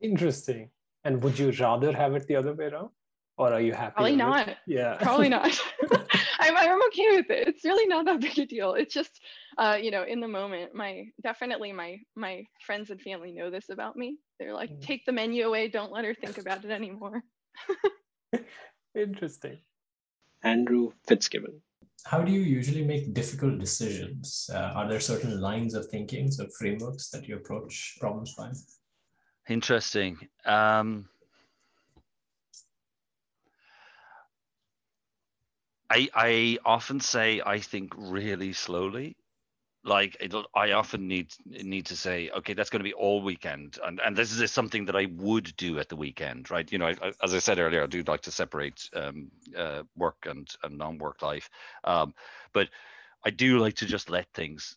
Interesting. 0.00 0.70
And 1.04 1.22
would 1.22 1.38
you 1.38 1.52
rather 1.52 1.92
have 1.92 2.14
it 2.14 2.26
the 2.26 2.36
other 2.36 2.52
way 2.52 2.66
around? 2.66 2.90
Or 3.38 3.52
are 3.52 3.60
you 3.60 3.72
happy? 3.72 3.94
Probably 3.94 4.12
with- 4.12 4.18
not. 4.18 4.56
Yeah. 4.66 4.96
Probably 5.00 5.28
not. 5.36 5.58
I'm, 6.40 6.56
I'm 6.56 6.82
okay 6.88 7.16
with 7.16 7.30
it. 7.30 7.48
It's 7.48 7.64
really 7.64 7.86
not 7.86 8.04
that 8.06 8.20
big 8.20 8.38
a 8.38 8.46
deal. 8.46 8.74
It's 8.74 8.94
just, 8.94 9.20
uh, 9.58 9.76
you 9.80 9.90
know, 9.90 10.02
in 10.04 10.20
the 10.20 10.28
moment, 10.28 10.74
my 10.74 11.04
definitely 11.22 11.72
my 11.72 11.98
my 12.16 12.44
friends 12.66 12.90
and 12.90 13.00
family 13.00 13.32
know 13.32 13.50
this 13.50 13.68
about 13.70 13.96
me. 13.96 14.18
They're 14.38 14.54
like, 14.54 14.70
Mm. 14.70 14.82
take 14.82 15.04
the 15.06 15.12
menu 15.12 15.46
away. 15.46 15.68
Don't 15.68 15.92
let 15.92 16.04
her 16.04 16.14
think 16.14 16.38
about 16.38 16.64
it 16.64 16.70
anymore. 16.70 17.22
Interesting. 18.94 19.58
Andrew 20.42 20.92
Fitzgibbon. 21.06 21.60
How 22.04 22.22
do 22.22 22.30
you 22.32 22.40
usually 22.40 22.84
make 22.84 23.12
difficult 23.12 23.58
decisions? 23.58 24.48
Uh, 24.52 24.58
are 24.76 24.88
there 24.88 25.00
certain 25.00 25.40
lines 25.40 25.74
of 25.74 25.86
thinking, 25.86 26.30
or 26.40 26.46
frameworks 26.58 27.10
that 27.10 27.26
you 27.28 27.36
approach 27.36 27.96
problems 28.00 28.34
by? 28.36 28.50
Interesting. 29.48 30.16
Um, 30.44 31.08
I 35.90 36.08
I 36.14 36.58
often 36.64 37.00
say 37.00 37.40
I 37.44 37.60
think 37.60 37.92
really 37.96 38.52
slowly. 38.52 39.16
Like 39.84 40.16
it'll, 40.20 40.46
I 40.54 40.72
often 40.72 41.08
need 41.08 41.32
need 41.46 41.86
to 41.86 41.96
say, 41.96 42.30
okay, 42.30 42.54
that's 42.54 42.70
going 42.70 42.80
to 42.80 42.84
be 42.84 42.94
all 42.94 43.22
weekend, 43.22 43.78
and 43.84 44.00
and 44.00 44.16
this 44.16 44.32
is 44.32 44.52
something 44.52 44.86
that 44.86 44.96
I 44.96 45.06
would 45.06 45.56
do 45.56 45.78
at 45.78 45.88
the 45.88 45.96
weekend, 45.96 46.50
right? 46.50 46.70
You 46.72 46.78
know, 46.78 46.88
I, 46.88 46.96
I- 47.02 47.14
as 47.22 47.34
I 47.34 47.38
said 47.40 47.58
earlier, 47.58 47.84
I 47.84 47.86
do 47.86 48.02
like 48.06 48.22
to 48.22 48.32
separate 48.32 48.90
um, 48.94 49.30
uh, 49.56 49.84
work 49.96 50.26
and 50.26 50.48
and 50.64 50.78
non-work 50.78 51.22
life, 51.22 51.50
um, 51.84 52.14
but 52.52 52.68
I 53.24 53.30
do 53.30 53.58
like 53.58 53.76
to 53.76 53.86
just 53.86 54.10
let 54.10 54.32
things 54.34 54.76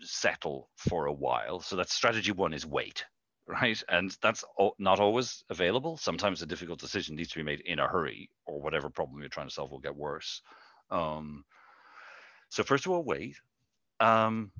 settle 0.00 0.70
for 0.76 1.06
a 1.06 1.12
while. 1.12 1.60
So 1.60 1.76
that 1.76 1.90
strategy 1.90 2.32
one 2.32 2.54
is 2.54 2.66
wait, 2.66 3.04
right? 3.48 3.82
And 3.88 4.14
that's 4.22 4.44
not 4.78 5.00
always 5.00 5.42
available. 5.48 5.96
Sometimes 5.96 6.42
a 6.42 6.46
difficult 6.46 6.78
decision 6.78 7.16
needs 7.16 7.30
to 7.30 7.38
be 7.38 7.42
made 7.42 7.60
in 7.60 7.78
a 7.78 7.88
hurry, 7.88 8.30
or 8.46 8.60
whatever 8.60 8.90
problem 8.90 9.20
you're 9.20 9.28
trying 9.28 9.48
to 9.48 9.54
solve 9.54 9.70
will 9.70 9.78
get 9.78 9.96
worse. 9.96 10.42
Um, 10.90 11.44
so 12.50 12.62
first 12.62 12.86
of 12.86 12.92
all, 12.92 13.02
wait. 13.02 13.36
Um, 14.00 14.52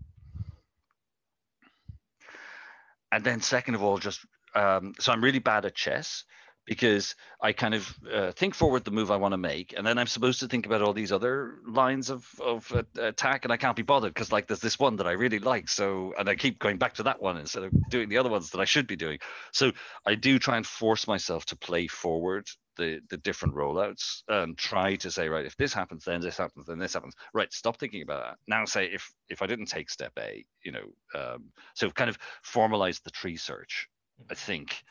and 3.12 3.22
then 3.22 3.40
second 3.40 3.74
of 3.74 3.82
all, 3.82 3.98
just 3.98 4.20
um, 4.54 4.94
so 4.98 5.12
I'm 5.12 5.22
really 5.22 5.38
bad 5.38 5.66
at 5.66 5.74
chess 5.74 6.24
because 6.68 7.14
I 7.42 7.52
kind 7.52 7.74
of 7.74 7.98
uh, 8.12 8.30
think 8.32 8.54
forward 8.54 8.84
the 8.84 8.90
move 8.90 9.10
I 9.10 9.16
want 9.16 9.32
to 9.32 9.38
make, 9.38 9.72
and 9.74 9.86
then 9.86 9.96
I'm 9.96 10.06
supposed 10.06 10.40
to 10.40 10.48
think 10.48 10.66
about 10.66 10.82
all 10.82 10.92
these 10.92 11.12
other 11.12 11.54
lines 11.66 12.10
of 12.10 12.28
of 12.40 12.70
uh, 12.70 12.82
attack, 13.00 13.44
and 13.44 13.52
I 13.52 13.56
can't 13.56 13.74
be 13.74 13.82
bothered 13.82 14.12
because 14.12 14.30
like 14.30 14.46
there's 14.46 14.60
this 14.60 14.78
one 14.78 14.96
that 14.96 15.06
I 15.06 15.12
really 15.12 15.38
like, 15.38 15.70
so 15.70 16.12
and 16.18 16.28
I 16.28 16.36
keep 16.36 16.58
going 16.58 16.76
back 16.76 16.94
to 16.94 17.04
that 17.04 17.22
one 17.22 17.38
instead 17.38 17.64
of 17.64 17.72
doing 17.88 18.10
the 18.10 18.18
other 18.18 18.28
ones 18.28 18.50
that 18.50 18.60
I 18.60 18.66
should 18.66 18.86
be 18.86 18.96
doing. 18.96 19.18
So 19.50 19.72
I 20.06 20.14
do 20.14 20.38
try 20.38 20.58
and 20.58 20.66
force 20.66 21.08
myself 21.08 21.46
to 21.46 21.56
play 21.56 21.86
forward 21.86 22.46
the 22.76 23.00
the 23.08 23.16
different 23.16 23.54
rollouts 23.54 24.22
and 24.28 24.56
try 24.56 24.94
to 24.96 25.10
say 25.10 25.28
right 25.28 25.46
if 25.46 25.56
this 25.56 25.72
happens 25.72 26.04
then 26.04 26.20
this 26.20 26.36
happens 26.36 26.66
then 26.66 26.78
this 26.78 26.92
happens. 26.92 27.14
Right 27.32 27.50
stop 27.50 27.78
thinking 27.78 28.02
about 28.02 28.24
that. 28.24 28.36
Now 28.46 28.66
say 28.66 28.84
if 28.92 29.10
if 29.30 29.40
i 29.40 29.46
didn't 29.46 29.66
take 29.66 29.88
step 29.88 30.12
a 30.18 30.44
you 30.62 30.72
know 30.72 31.18
um, 31.18 31.46
so 31.74 31.90
kind 31.90 32.10
of 32.10 32.18
formalize 32.44 33.02
the 33.02 33.10
tree 33.10 33.36
search 33.36 33.88
i 34.30 34.34
think 34.34 34.84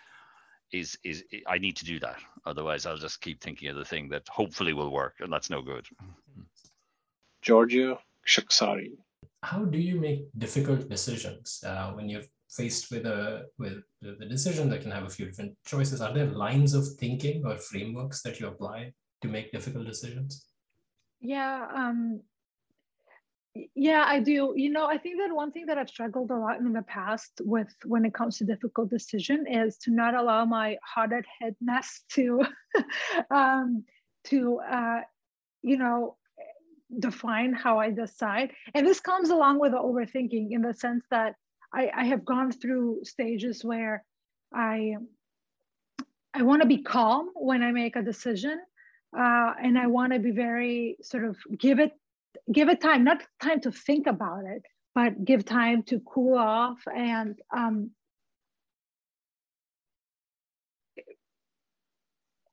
is 0.72 0.98
is 1.04 1.24
i 1.48 1.58
need 1.58 1.76
to 1.78 1.86
do 1.86 2.00
that 2.00 2.18
otherwise 2.46 2.86
i'll 2.86 2.98
just 2.98 3.22
keep 3.22 3.42
thinking 3.42 3.70
of 3.70 3.76
the 3.78 3.86
thing 3.86 4.10
that 4.10 4.28
hopefully 4.28 4.74
will 4.74 4.92
work 4.92 5.16
and 5.20 5.32
that's 5.32 5.50
no 5.50 5.62
good 5.62 5.88
Georgia 7.42 7.98
Gkioxari. 8.28 8.92
How 9.44 9.64
do 9.64 9.78
you 9.78 10.00
make 10.00 10.28
difficult 10.38 10.90
decisions 10.90 11.64
uh, 11.66 11.92
when 11.92 12.10
you're 12.10 12.24
faced 12.50 12.92
with 12.92 13.06
a 13.06 13.46
with 13.58 13.78
the 14.02 14.26
decision 14.26 14.70
that 14.70 14.82
can 14.82 14.92
have 14.92 15.06
a 15.06 15.10
few 15.10 15.26
different 15.26 15.54
choices? 15.66 16.02
Are 16.02 16.14
there 16.14 16.26
lines 16.26 16.74
of 16.74 16.86
thinking 17.00 17.46
or 17.46 17.58
frameworks 17.58 18.22
that 18.24 18.40
you 18.40 18.48
apply 18.48 18.94
to 19.22 19.28
make 19.28 19.52
difficult 19.52 19.86
decisions? 19.86 20.48
Yeah, 21.22 21.68
um, 21.74 22.00
y- 22.12 22.22
yeah, 23.76 24.06
I 24.08 24.20
do. 24.20 24.54
You 24.56 24.72
know, 24.72 24.86
I 24.86 24.98
think 24.98 25.18
that 25.20 25.34
one 25.34 25.52
thing 25.52 25.66
that 25.68 25.78
I've 25.78 25.90
struggled 25.90 26.32
a 26.32 26.38
lot 26.38 26.60
in 26.60 26.74
the 26.74 26.82
past 26.84 27.42
with 27.44 27.74
when 27.86 28.06
it 28.06 28.14
comes 28.14 28.38
to 28.38 28.46
difficult 28.46 28.90
decision 28.90 29.46
is 29.48 29.78
to 29.80 29.92
not 29.92 30.16
allow 30.16 30.46
my 30.46 30.78
hot 30.84 31.10
headedness 31.40 32.04
to, 32.14 32.44
um, 33.32 33.84
to, 34.26 34.60
uh, 34.60 35.02
you 35.62 35.78
know, 35.78 36.18
define 37.00 37.54
how 37.54 37.80
I 37.80 37.92
decide. 37.92 38.52
And 38.74 38.86
this 38.86 39.00
comes 39.00 39.30
along 39.30 39.60
with 39.60 39.72
the 39.72 39.78
overthinking 39.78 40.50
in 40.52 40.62
the 40.62 40.74
sense 40.74 41.06
that 41.12 41.36
I, 41.74 41.92
I 41.96 42.06
have 42.06 42.24
gone 42.24 42.52
through 42.52 43.02
stages 43.04 43.64
where 43.64 44.04
I, 44.54 44.96
I 46.34 46.44
want 46.44 46.62
to 46.62 46.68
be 46.68 46.82
calm 46.82 47.30
when 47.36 47.62
I 47.62 47.72
make 47.72 47.96
a 47.96 48.02
decision 48.02 48.60
uh, 49.18 49.54
and 49.62 49.78
I 49.78 49.88
want 49.88 50.14
to 50.14 50.20
be 50.20 50.32
very 50.32 50.98
sort 51.02 51.26
of 51.26 51.38
give 51.58 51.80
it 51.80 51.92
give 52.52 52.70
it 52.70 52.82
time, 52.82 53.04
not 53.04 53.22
time 53.42 53.62
to 53.62 53.72
think 53.72 54.08
about 54.08 54.46
it, 54.46 54.64
but 54.96 55.24
give 55.24 55.46
time 55.46 55.84
to 55.84 56.00
cool 56.00 56.38
off 56.38 56.80
and 56.94 57.38
um, 57.56 57.92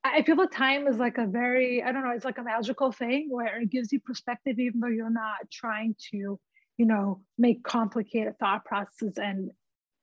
I 0.04 0.22
feel 0.22 0.36
that 0.36 0.52
time 0.52 0.86
is 0.86 0.98
like 0.98 1.16
a 1.16 1.26
very 1.26 1.82
I 1.82 1.90
don't 1.90 2.04
know 2.04 2.10
it's 2.10 2.26
like 2.26 2.38
a 2.38 2.42
magical 2.42 2.92
thing 2.92 3.28
where 3.30 3.60
it 3.60 3.70
gives 3.70 3.90
you 3.90 4.00
perspective 4.00 4.58
even 4.58 4.80
though 4.80 4.88
you're 4.88 5.08
not 5.10 5.50
trying 5.50 5.96
to 6.12 6.38
you 6.76 6.86
know 6.86 7.22
make 7.38 7.62
complicated 7.64 8.38
thought 8.38 8.64
processes 8.66 9.14
and 9.16 9.50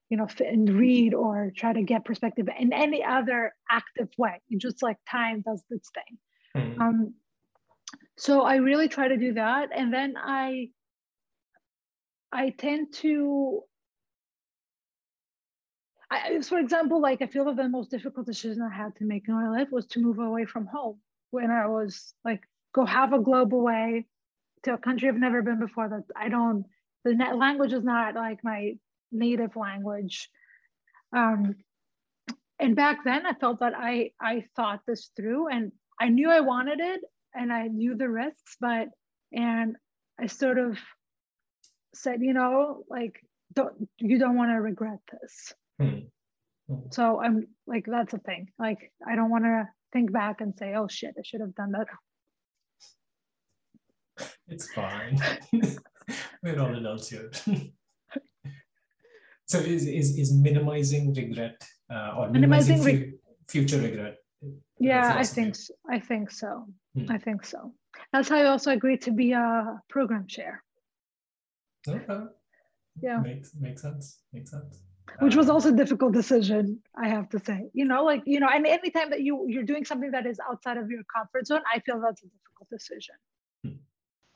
you 0.09 0.17
know 0.17 0.27
and 0.45 0.69
read 0.69 1.13
or 1.13 1.51
try 1.55 1.71
to 1.71 1.83
get 1.83 2.03
perspective 2.03 2.50
in 2.59 2.73
any 2.73 3.03
other 3.03 3.53
active 3.69 4.09
way. 4.17 4.41
It's 4.50 4.61
just 4.61 4.81
like 4.81 4.97
time 5.09 5.43
does 5.47 5.63
its 5.69 5.89
thing. 5.93 6.17
Hmm. 6.75 6.81
Um, 6.81 7.13
so 8.21 8.43
I 8.43 8.57
really 8.57 8.87
try 8.87 9.07
to 9.07 9.17
do 9.17 9.33
that, 9.33 9.69
and 9.75 9.91
then 9.91 10.13
I 10.15 10.69
I 12.31 12.51
tend 12.51 12.93
to. 13.01 13.63
I, 16.11 16.39
for 16.41 16.59
example, 16.59 17.01
like 17.01 17.23
I 17.23 17.25
feel 17.25 17.45
that 17.45 17.55
the 17.55 17.67
most 17.67 17.89
difficult 17.89 18.27
decision 18.27 18.61
I 18.61 18.71
had 18.71 18.95
to 18.97 19.05
make 19.05 19.27
in 19.27 19.33
my 19.33 19.49
life 19.49 19.69
was 19.71 19.87
to 19.87 19.99
move 19.99 20.19
away 20.19 20.45
from 20.45 20.67
home 20.67 20.99
when 21.31 21.49
I 21.49 21.65
was 21.65 22.13
like 22.23 22.41
go 22.75 22.85
half 22.85 23.11
a 23.11 23.17
globe 23.17 23.55
away 23.55 24.05
to 24.65 24.75
a 24.75 24.77
country 24.77 25.09
I've 25.09 25.15
never 25.15 25.41
been 25.41 25.59
before. 25.59 25.89
That 25.89 26.03
I 26.15 26.29
don't. 26.29 26.65
The 27.03 27.13
language 27.15 27.73
is 27.73 27.83
not 27.83 28.13
like 28.13 28.43
my 28.43 28.73
native 29.11 29.55
language. 29.55 30.29
Um, 31.11 31.55
and 32.59 32.75
back 32.75 32.99
then, 33.03 33.25
I 33.25 33.33
felt 33.33 33.61
that 33.61 33.73
I 33.75 34.11
I 34.21 34.45
thought 34.55 34.81
this 34.85 35.09
through, 35.15 35.47
and 35.47 35.71
I 35.99 36.09
knew 36.09 36.29
I 36.29 36.41
wanted 36.41 36.81
it, 36.81 37.01
and 37.33 37.51
I 37.51 37.67
knew 37.67 37.95
the 37.95 38.09
risks, 38.09 38.57
but 38.59 38.88
and 39.31 39.75
I 40.19 40.27
sort 40.27 40.57
of 40.57 40.77
said, 41.93 42.21
you 42.21 42.33
know, 42.33 42.83
like 42.89 43.19
don't 43.53 43.89
you 43.97 44.19
don't 44.19 44.38
want 44.38 44.51
to 44.51 44.61
regret 44.61 45.00
this. 45.11 45.53
Hmm. 45.79 46.00
Hmm. 46.67 46.89
So 46.91 47.21
I'm 47.21 47.47
like 47.67 47.85
that's 47.88 48.13
a 48.13 48.19
thing. 48.19 48.50
Like 48.59 48.91
I 49.07 49.15
don't 49.15 49.29
want 49.29 49.45
to 49.45 49.67
think 49.93 50.11
back 50.11 50.41
and 50.41 50.53
say, 50.57 50.73
oh 50.75 50.88
shit, 50.88 51.15
I 51.17 51.21
should 51.23 51.41
have 51.41 51.55
done 51.55 51.71
that. 51.71 51.88
It's 54.47 54.71
fine. 54.73 55.17
We're 56.43 56.59
all 56.59 56.75
adults 56.75 57.09
here. 57.09 57.31
so 59.45 59.57
is, 59.59 59.88
is, 59.88 60.17
is 60.17 60.33
minimizing 60.33 61.13
regret 61.13 61.61
uh, 61.91 62.15
or 62.17 62.29
minimizing, 62.29 62.79
Minimizing 62.79 62.83
re- 62.83 63.13
future 63.47 63.79
regret? 63.79 64.17
Yeah, 64.79 65.13
I 65.15 65.23
think 65.23 65.55
so. 65.55 65.73
I 65.89 66.00
think 66.00 66.31
so. 66.31 66.65
Hmm. 66.95 67.05
I 67.10 67.17
think 67.17 67.45
so. 67.45 67.74
That's 68.12 68.29
how 68.29 68.38
I 68.38 68.45
also 68.45 68.71
agreed 68.71 69.01
to 69.03 69.12
be 69.12 69.31
a 69.31 69.81
program 69.89 70.27
chair, 70.27 70.63
Okay. 71.88 72.24
Yeah. 73.01 73.19
Makes, 73.21 73.55
makes 73.55 73.81
sense. 73.81 74.19
Makes 74.33 74.51
sense. 74.51 74.81
which 75.19 75.36
was 75.36 75.50
Um, 75.50 75.55
also 75.55 75.69
a 75.69 75.75
difficult 75.75 76.13
decision, 76.13 76.81
I 76.95 77.07
have 77.07 77.27
to 77.29 77.39
say. 77.39 77.69
You 77.74 77.86
know, 77.86 78.03
like, 78.03 78.24
you 78.25 78.39
know, 78.41 78.50
and 78.53 78.65
anytime 78.67 79.10
that 79.12 79.21
you 79.21 79.45
you're 79.48 79.63
doing 79.71 79.86
something 79.86 80.12
that 80.12 80.25
is 80.25 80.39
outside 80.50 80.77
of 80.77 80.89
your 80.89 81.03
comfort 81.15 81.48
zone, 81.48 81.63
I 81.74 81.79
feel 81.79 82.00
that's 82.01 82.24
a 82.24 82.27
difficult 82.27 82.69
decision. 82.69 83.15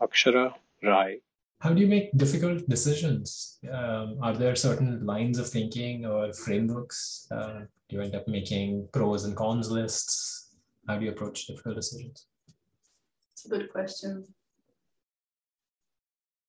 Akshara 0.01 0.53
Rai. 0.83 1.21
How 1.61 1.71
do 1.73 1.79
you 1.81 1.87
make 1.87 2.11
difficult 2.17 2.67
decisions? 2.69 3.57
Um, 3.71 4.17
are 4.21 4.35
there 4.35 4.55
certain 4.55 5.05
lines 5.05 5.39
of 5.39 5.47
thinking 5.49 6.05
or 6.05 6.33
frameworks? 6.33 7.27
Uh, 7.31 7.59
do 7.87 7.95
you 7.95 8.01
end 8.01 8.15
up 8.15 8.27
making 8.27 8.89
pros 8.91 9.23
and 9.25 9.35
cons 9.35 9.71
lists? 9.71 10.55
How 10.87 10.97
do 10.97 11.05
you 11.05 11.11
approach 11.11 11.47
difficult 11.47 11.75
decisions? 11.75 12.27
It's 13.45 13.53
a 13.53 13.57
good 13.59 13.71
question. 13.71 14.25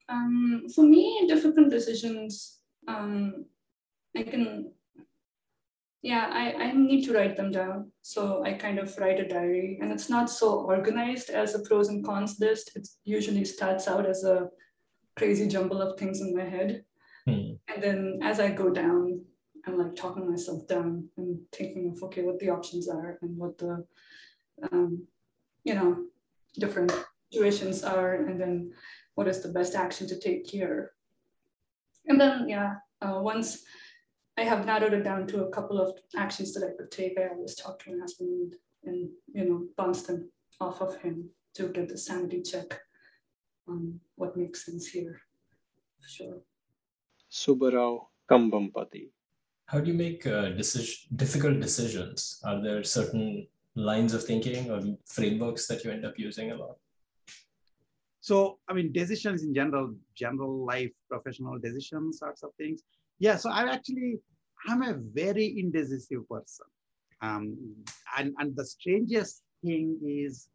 Um, 0.08 0.66
for 0.74 0.82
me, 0.82 1.26
difficult 1.28 1.68
decisions, 1.68 2.60
um, 2.88 3.44
I 4.16 4.22
can, 4.22 4.72
yeah, 6.00 6.30
I, 6.32 6.54
I 6.54 6.72
need 6.72 7.04
to 7.04 7.12
write 7.12 7.36
them 7.36 7.50
down. 7.50 7.92
So 8.00 8.42
I 8.44 8.54
kind 8.54 8.78
of 8.78 8.96
write 8.96 9.20
a 9.20 9.28
diary, 9.28 9.78
and 9.82 9.92
it's 9.92 10.08
not 10.08 10.30
so 10.30 10.60
organized 10.60 11.28
as 11.28 11.54
a 11.54 11.58
pros 11.60 11.88
and 11.88 12.02
cons 12.02 12.38
list. 12.40 12.70
It 12.76 12.88
usually 13.04 13.44
starts 13.44 13.88
out 13.88 14.06
as 14.06 14.24
a 14.24 14.48
crazy 15.16 15.48
jumble 15.48 15.82
of 15.82 15.98
things 15.98 16.22
in 16.22 16.34
my 16.34 16.44
head. 16.44 16.84
Hmm. 17.26 17.56
And 17.68 17.82
then 17.82 18.20
as 18.22 18.40
I 18.40 18.52
go 18.52 18.70
down, 18.70 19.22
I'm 19.66 19.76
like 19.76 19.96
talking 19.96 20.30
myself 20.30 20.66
down 20.66 21.08
and 21.18 21.40
thinking 21.52 21.92
of, 21.94 22.02
okay, 22.04 22.22
what 22.22 22.38
the 22.38 22.48
options 22.48 22.88
are 22.88 23.18
and 23.20 23.36
what 23.36 23.58
the 23.58 23.84
um, 24.72 25.06
you 25.64 25.74
know, 25.74 26.06
different 26.58 26.92
situations 27.30 27.84
are, 27.84 28.14
and 28.14 28.40
then 28.40 28.72
what 29.14 29.28
is 29.28 29.42
the 29.42 29.48
best 29.48 29.74
action 29.74 30.06
to 30.08 30.18
take 30.18 30.46
here. 30.48 30.92
And 32.06 32.20
then, 32.20 32.48
yeah, 32.48 32.74
uh, 33.02 33.18
once 33.20 33.64
I 34.38 34.42
have 34.42 34.66
narrowed 34.66 34.92
it 34.92 35.04
down 35.04 35.26
to 35.28 35.44
a 35.44 35.50
couple 35.50 35.80
of 35.80 35.98
actions 36.16 36.52
that 36.54 36.64
I 36.64 36.76
could 36.76 36.90
take, 36.90 37.18
I 37.18 37.28
always 37.28 37.54
talk 37.54 37.78
to 37.80 37.92
my 37.92 38.00
husband 38.00 38.54
and, 38.84 39.08
you 39.32 39.44
know, 39.44 39.64
bounce 39.76 40.02
them 40.02 40.30
off 40.60 40.80
of 40.80 41.00
him 41.00 41.30
to 41.54 41.68
get 41.68 41.88
the 41.88 41.98
sanity 41.98 42.42
check 42.42 42.78
on 43.66 44.00
what 44.14 44.36
makes 44.36 44.66
sense 44.66 44.86
here. 44.86 45.20
Sure. 46.06 46.38
Subbarao 47.30 48.06
Kambhampati. 48.30 49.10
How 49.66 49.80
do 49.80 49.90
you 49.90 49.96
make 49.96 50.26
uh, 50.26 50.50
decision, 50.50 51.16
difficult 51.16 51.58
decisions? 51.58 52.40
Are 52.44 52.62
there 52.62 52.84
certain 52.84 53.48
lines 53.76 54.14
of 54.14 54.24
thinking 54.24 54.70
or 54.70 54.80
frameworks 55.04 55.66
that 55.68 55.84
you 55.84 55.90
end 55.90 56.04
up 56.04 56.18
using 56.18 56.50
a 56.50 56.56
lot? 56.56 56.76
So, 58.20 58.58
I 58.68 58.72
mean, 58.72 58.90
decisions 58.92 59.44
in 59.44 59.54
general, 59.54 59.94
general 60.16 60.64
life, 60.64 60.90
professional 61.08 61.58
decisions, 61.58 62.18
sorts 62.18 62.42
of 62.42 62.50
things. 62.58 62.82
Yeah, 63.20 63.36
so 63.36 63.50
I 63.50 63.72
actually, 63.72 64.18
I'm 64.66 64.82
a 64.82 64.94
very 64.94 65.46
indecisive 65.46 66.28
person. 66.28 66.66
Um, 67.22 67.56
and, 68.18 68.34
and 68.38 68.56
the 68.56 68.64
strangest 68.64 69.42
thing 69.64 69.98
is 70.04 70.48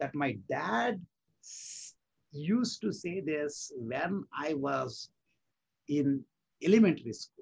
that 0.00 0.14
my 0.14 0.38
dad 0.48 1.00
used 2.32 2.80
to 2.80 2.92
say 2.92 3.20
this 3.20 3.72
when 3.76 4.24
I 4.36 4.54
was 4.54 5.10
in 5.88 6.24
elementary 6.62 7.12
school. 7.12 7.37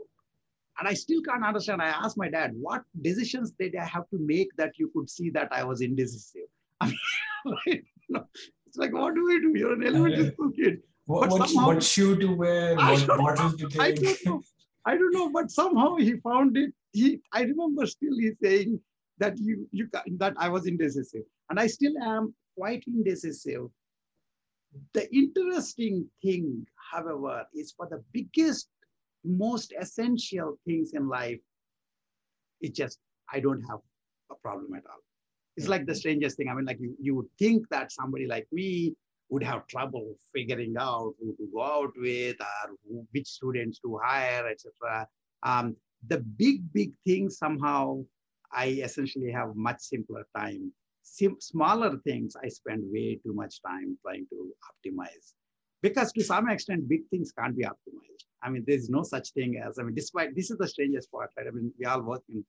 And 0.78 0.86
I 0.86 0.94
still 0.94 1.22
can't 1.22 1.44
understand. 1.44 1.80
I 1.80 1.86
asked 1.86 2.18
my 2.18 2.28
dad, 2.28 2.52
what 2.54 2.82
decisions 3.00 3.52
did 3.58 3.74
I 3.76 3.84
have 3.84 4.08
to 4.10 4.18
make 4.18 4.48
that 4.56 4.72
you 4.78 4.90
could 4.94 5.08
see 5.08 5.30
that 5.30 5.48
I 5.50 5.64
was 5.64 5.80
indecisive? 5.80 6.48
I 6.80 6.92
mean, 7.66 7.82
it's 8.66 8.76
like, 8.76 8.92
what 8.92 9.14
do 9.14 9.24
we 9.24 9.40
do? 9.40 9.58
You're 9.58 9.72
an 9.72 9.86
elementary 9.86 10.32
school 10.32 10.50
kid. 10.50 10.82
What, 11.06 11.30
what, 11.30 11.48
somehow, 11.48 11.66
what 11.68 11.82
shoe 11.82 12.16
to 12.16 12.26
wear, 12.34 12.76
what 12.76 13.06
bottle 13.06 13.52
to 13.52 13.68
take. 13.68 13.80
I 13.80 13.92
don't 13.92 14.26
know. 14.26 14.42
I 14.84 14.96
don't 14.96 15.12
know, 15.12 15.30
but 15.30 15.50
somehow 15.50 15.96
he 15.96 16.16
found 16.16 16.56
it. 16.56 16.72
He, 16.92 17.20
I 17.32 17.42
remember 17.42 17.86
still 17.86 18.16
he 18.18 18.32
saying 18.42 18.80
that 19.18 19.38
you, 19.38 19.68
you 19.72 19.88
that 20.18 20.34
I 20.36 20.48
was 20.48 20.66
indecisive, 20.66 21.22
and 21.50 21.58
I 21.58 21.66
still 21.66 21.96
am 22.02 22.34
quite 22.56 22.84
indecisive. 22.86 23.68
The 24.92 25.12
interesting 25.14 26.08
thing, 26.22 26.66
however, 26.92 27.46
is 27.54 27.72
for 27.72 27.88
the 27.88 28.02
biggest 28.12 28.68
most 29.26 29.74
essential 29.78 30.58
things 30.66 30.92
in 30.94 31.08
life, 31.08 31.40
it's 32.60 32.76
just, 32.76 32.98
I 33.32 33.40
don't 33.40 33.62
have 33.62 33.80
a 34.30 34.34
problem 34.36 34.74
at 34.74 34.84
all. 34.86 35.00
It's 35.56 35.68
like 35.68 35.86
the 35.86 35.94
strangest 35.94 36.36
thing. 36.36 36.48
I 36.48 36.54
mean, 36.54 36.66
like 36.66 36.78
you, 36.80 36.94
you 37.00 37.14
would 37.16 37.30
think 37.38 37.68
that 37.70 37.92
somebody 37.92 38.26
like 38.26 38.46
me 38.52 38.94
would 39.30 39.42
have 39.42 39.66
trouble 39.66 40.14
figuring 40.32 40.74
out 40.78 41.14
who 41.20 41.34
to 41.36 41.48
go 41.52 41.62
out 41.62 41.92
with 41.96 42.36
or 42.40 42.76
who, 42.86 43.06
which 43.12 43.26
students 43.26 43.78
to 43.80 43.98
hire, 44.02 44.46
etc. 44.48 45.08
Um, 45.42 45.76
the 46.06 46.18
big, 46.18 46.72
big 46.72 46.92
things 47.04 47.38
somehow 47.38 48.04
I 48.52 48.66
essentially 48.68 49.32
have 49.32 49.56
much 49.56 49.80
simpler 49.80 50.26
time. 50.36 50.72
Sim- 51.02 51.40
smaller 51.40 51.98
things 51.98 52.36
I 52.42 52.48
spend 52.48 52.82
way 52.92 53.18
too 53.24 53.32
much 53.32 53.60
time 53.62 53.96
trying 54.02 54.26
to 54.30 54.52
optimize 54.70 55.34
because 55.82 56.12
to 56.12 56.24
some 56.24 56.48
extent 56.50 56.88
big 56.88 57.02
things 57.10 57.32
can't 57.32 57.56
be 57.56 57.64
optimized 57.64 58.24
i 58.46 58.50
mean 58.50 58.64
there's 58.66 58.88
no 58.88 59.02
such 59.02 59.30
thing 59.32 59.60
as 59.66 59.78
i 59.78 59.82
mean 59.82 59.94
despite 59.94 60.34
this 60.34 60.50
is 60.50 60.58
the 60.58 60.68
strangest 60.68 61.10
part 61.10 61.30
right 61.36 61.46
i 61.46 61.50
mean 61.50 61.72
we 61.78 61.84
all 61.84 62.02
work 62.02 62.22
in 62.28 62.44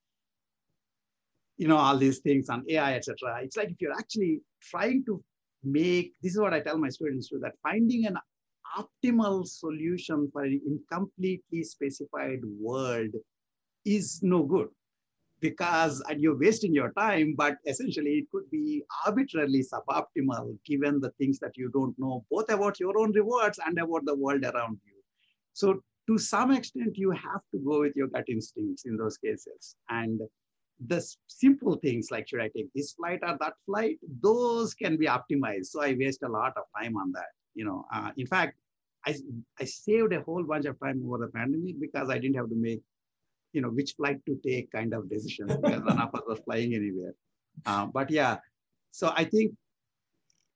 you 1.58 1.68
know 1.68 1.78
all 1.78 1.98
these 1.98 2.20
things 2.20 2.50
on 2.50 2.64
ai 2.70 2.94
etc 2.96 3.40
it's 3.42 3.58
like 3.58 3.70
if 3.70 3.82
you're 3.82 4.00
actually 4.00 4.40
trying 4.62 5.04
to 5.06 5.22
make 5.64 6.14
this 6.22 6.34
is 6.34 6.40
what 6.40 6.54
i 6.54 6.60
tell 6.60 6.78
my 6.78 6.90
students 6.90 7.30
too 7.30 7.40
that 7.40 7.54
finding 7.64 8.06
an 8.06 8.18
optimal 8.78 9.46
solution 9.48 10.30
for 10.32 10.44
an 10.44 10.62
incompletely 10.68 11.64
specified 11.64 12.40
world 12.60 13.14
is 13.86 14.20
no 14.22 14.44
good 14.44 14.68
because 15.40 16.02
and 16.10 16.22
you're 16.22 16.38
wasting 16.38 16.74
your 16.74 16.92
time, 16.94 17.36
but 17.38 17.58
essentially 17.66 18.12
it 18.20 18.26
could 18.32 18.50
be 18.50 18.84
arbitrarily 19.06 19.64
suboptimal 19.64 20.58
given 20.66 21.00
the 21.00 21.12
things 21.12 21.40
that 21.40 21.56
you 21.56 21.70
don't 21.70 21.98
know, 22.00 22.26
both 22.32 22.52
about 22.52 22.80
your 22.80 22.98
own 22.98 23.12
rewards 23.12 23.60
and 23.66 23.78
about 23.78 24.06
the 24.06 24.16
world 24.16 24.44
around. 24.44 24.80
So 25.58 25.82
to 26.08 26.18
some 26.18 26.52
extent, 26.52 26.98
you 26.98 27.12
have 27.12 27.42
to 27.52 27.60
go 27.68 27.82
with 27.82 27.96
your 27.96 28.08
gut 28.08 28.26
instincts 28.30 28.86
in 28.86 28.96
those 28.96 29.18
cases. 29.18 29.76
And 29.90 30.22
the 30.86 31.00
simple 31.26 31.76
things 31.76 32.10
like 32.12 32.28
should 32.28 32.42
I 32.42 32.50
take 32.56 32.70
this 32.76 32.94
flight 32.94 33.20
or 33.24 33.36
that 33.40 33.54
flight, 33.66 33.98
those 34.22 34.76
can 34.76 34.98
be 34.98 35.08
optimized. 35.08 35.68
So 35.68 35.82
I 35.82 35.96
waste 36.00 36.22
a 36.24 36.30
lot 36.30 36.54
of 36.56 36.64
time 36.80 36.96
on 36.96 37.12
that. 37.14 37.32
You 37.56 37.66
know, 37.66 37.86
uh, 37.94 38.12
in 38.18 38.28
fact, 38.28 38.58
I, 39.06 39.16
I 39.60 39.66
saved 39.66 40.14
a 40.14 40.22
whole 40.22 40.44
bunch 40.44 40.66
of 40.66 40.80
time 40.80 41.02
over 41.04 41.26
the 41.26 41.32
pandemic 41.32 41.80
because 41.80 42.10
I 42.12 42.20
didn't 42.20 42.36
have 42.36 42.50
to 42.50 42.56
make 42.56 42.82
you 43.54 43.62
know, 43.62 43.70
which 43.70 43.94
flight 43.94 44.20
to 44.28 44.40
take 44.46 44.72
kind 44.72 44.94
of 44.94 45.10
decision 45.10 45.48
because 45.48 45.82
none 45.82 46.00
of 46.00 46.14
us 46.14 46.22
was 46.28 46.40
flying 46.46 46.76
anywhere. 46.76 47.14
Uh, 47.66 47.88
but 47.88 48.12
yeah, 48.12 48.38
so 48.92 49.12
I 49.16 49.24
think 49.24 49.54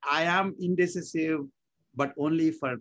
I 0.04 0.24
am 0.24 0.54
indecisive, 0.62 1.42
but 1.96 2.14
only 2.18 2.52
for 2.52 2.76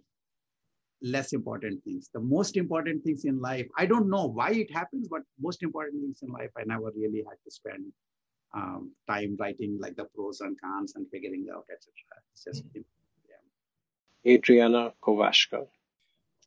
less 1.03 1.33
important 1.33 1.83
things. 1.85 2.11
The 2.13 2.21
most 2.21 2.57
important 2.57 3.03
things 3.05 3.25
in 3.25 3.41
life, 3.41 3.67
I 3.77 3.87
don't 3.87 4.09
know 4.09 4.27
why 4.27 4.51
it 4.53 4.73
happens, 4.73 5.09
but 5.09 5.23
most 5.41 5.63
important 5.63 6.03
things 6.03 6.21
in 6.23 6.31
life, 6.31 6.51
I 6.57 6.63
never 6.65 6.91
really 6.97 7.25
had 7.29 7.39
to 7.45 7.51
spend 7.51 7.85
um, 8.55 8.93
time 9.09 9.37
writing 9.39 9.79
like 9.81 9.97
the 9.97 10.05
pros 10.15 10.41
and 10.41 10.61
cons 10.61 10.95
and 10.97 11.07
figuring 11.11 11.47
out, 11.55 11.65
etc. 11.71 11.93
It's 12.33 12.45
just, 12.45 12.69
mm-hmm. 12.69 12.81
yeah. 13.29 14.33
Adriana 14.35 14.93
Kovashka. 15.03 15.67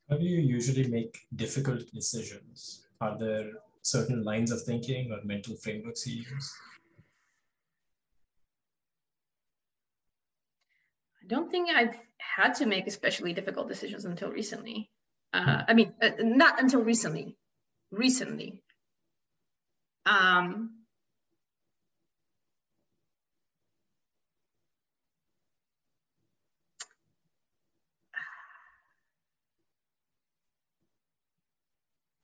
How 0.10 0.18
do 0.18 0.26
you 0.26 0.42
usually 0.42 0.88
make 0.88 1.20
difficult 1.36 1.92
decisions? 1.94 2.86
Are 3.00 3.18
there 3.18 3.52
certain 3.82 4.24
lines 4.24 4.52
of 4.52 4.62
thinking 4.64 5.12
or 5.12 5.20
mental 5.24 5.56
frameworks 5.56 6.06
you 6.06 6.24
use? 6.24 6.54
I 11.24 11.28
don't 11.28 11.50
think 11.50 11.70
I've 11.70 11.96
had 12.18 12.54
to 12.56 12.66
make 12.66 12.88
especially 12.88 13.34
difficult 13.34 13.70
decisions 13.70 14.04
until 14.06 14.30
recently. 14.30 14.90
Uh, 15.34 15.64
I 15.68 15.74
mean, 15.74 15.94
uh, 16.02 16.12
not 16.20 16.62
until 16.62 16.82
recently, 16.82 17.38
recently. 17.92 18.62
Um, 20.06 20.84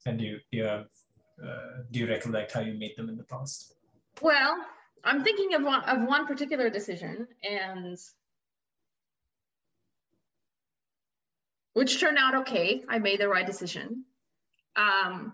and 0.05 0.19
you, 0.19 0.39
do 0.51 0.57
you 0.57 0.63
have 0.65 0.87
uh, 1.41 1.83
do 1.91 1.99
you 1.99 2.07
recollect 2.07 2.51
how 2.51 2.59
you 2.59 2.73
made 2.73 2.97
them 2.97 3.07
in 3.07 3.15
the 3.15 3.23
past? 3.23 3.75
Well, 4.21 4.57
I'm 5.05 5.23
thinking 5.23 5.53
of 5.53 5.63
one, 5.63 5.83
of 5.85 6.05
one 6.05 6.27
particular 6.27 6.69
decision 6.69 7.27
and 7.49 7.97
which 11.73 11.99
turned 11.99 12.17
out 12.17 12.35
okay. 12.41 12.83
I 12.89 12.99
made 12.99 13.19
the 13.19 13.27
right 13.27 13.45
decision. 13.45 14.05
Um, 14.75 15.33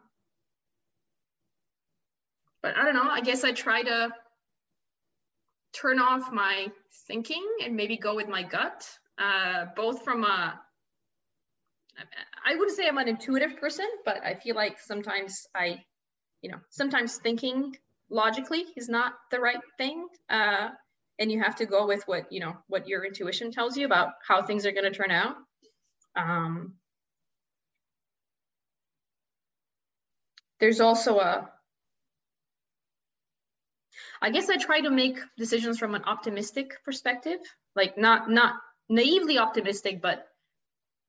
but 2.62 2.76
I 2.76 2.84
don't 2.84 2.96
know, 2.96 3.10
I 3.10 3.22
guess 3.22 3.44
I 3.44 3.52
try 3.52 3.84
to 3.84 4.10
turn 5.74 6.00
off 6.00 6.32
my 6.32 6.68
thinking 7.08 7.46
and 7.64 7.76
maybe 7.76 7.98
go 7.98 8.16
with 8.16 8.28
my 8.28 8.44
gut, 8.44 8.90
uh, 9.18 9.66
both 9.76 10.04
from 10.04 10.24
a 10.24 10.60
I 12.46 12.56
wouldn't 12.56 12.76
say 12.76 12.88
I'm 12.88 12.98
an 12.98 13.08
intuitive 13.08 13.56
person, 13.58 13.88
but 14.04 14.18
I 14.26 14.34
feel 14.34 14.56
like 14.56 14.80
sometimes 14.80 15.48
I 15.56 15.80
you 16.46 16.52
know, 16.52 16.60
sometimes 16.70 17.18
thinking 17.18 17.76
logically 18.12 18.66
is 18.78 18.88
not 18.88 19.14
the 19.32 19.40
right 19.40 19.60
thing. 19.80 20.08
Uh, 20.30 20.70
and 21.18 21.32
you 21.32 21.42
have 21.42 21.56
to 21.56 21.66
go 21.66 21.88
with 21.88 22.04
what, 22.06 22.32
you 22.32 22.40
know, 22.40 22.54
what 22.68 22.88
your 22.88 23.04
intuition 23.04 23.52
tells 23.52 23.76
you 23.76 23.86
about 23.88 24.10
how 24.28 24.44
things 24.44 24.64
are 24.68 24.72
going 24.72 24.84
to 24.84 24.92
turn 24.92 25.10
out. 25.10 25.36
Um, 26.16 26.74
there's 30.60 30.80
also 30.80 31.20
a, 31.20 31.50
I 34.22 34.30
guess 34.30 34.50
I 34.50 34.58
try 34.58 34.82
to 34.82 34.90
make 34.90 35.18
decisions 35.38 35.78
from 35.78 35.96
an 35.96 36.04
optimistic 36.06 36.84
perspective, 36.84 37.40
like 37.76 37.98
not, 37.98 38.30
not 38.30 38.56
naively 38.90 39.38
optimistic, 39.38 40.02
but 40.02 40.26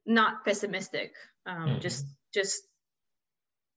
not 0.04 0.44
pessimistic. 0.44 1.12
Um, 1.46 1.56
mm-hmm. 1.56 1.80
Just, 1.80 2.06
just 2.34 2.62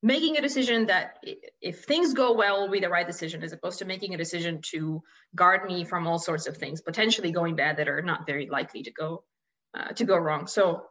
making 0.02 0.38
a 0.38 0.42
decision 0.42 0.88
that 0.88 1.18
if 1.62 1.84
things 1.84 2.14
go 2.14 2.34
well 2.34 2.62
will 2.62 2.72
be 2.72 2.80
the 2.80 2.90
right 2.90 3.08
decision 3.08 3.44
as 3.44 3.52
opposed 3.52 3.80
to 3.80 3.86
making 3.86 4.14
a 4.14 4.18
decision 4.18 4.62
to 4.62 5.04
guard 5.36 5.66
me 5.66 5.84
from 5.84 6.08
all 6.08 6.20
sorts 6.20 6.48
of 6.48 6.58
things 6.58 6.82
potentially 6.82 7.32
going 7.32 7.56
bad 7.56 7.78
that 7.78 7.90
are 7.90 8.02
not 8.02 8.26
very 8.26 8.48
likely 8.50 8.84
to 8.84 8.92
go 8.92 9.24
uh, 9.78 9.90
to 9.90 10.06
go 10.06 10.18
wrong 10.18 10.48
so 10.48 10.84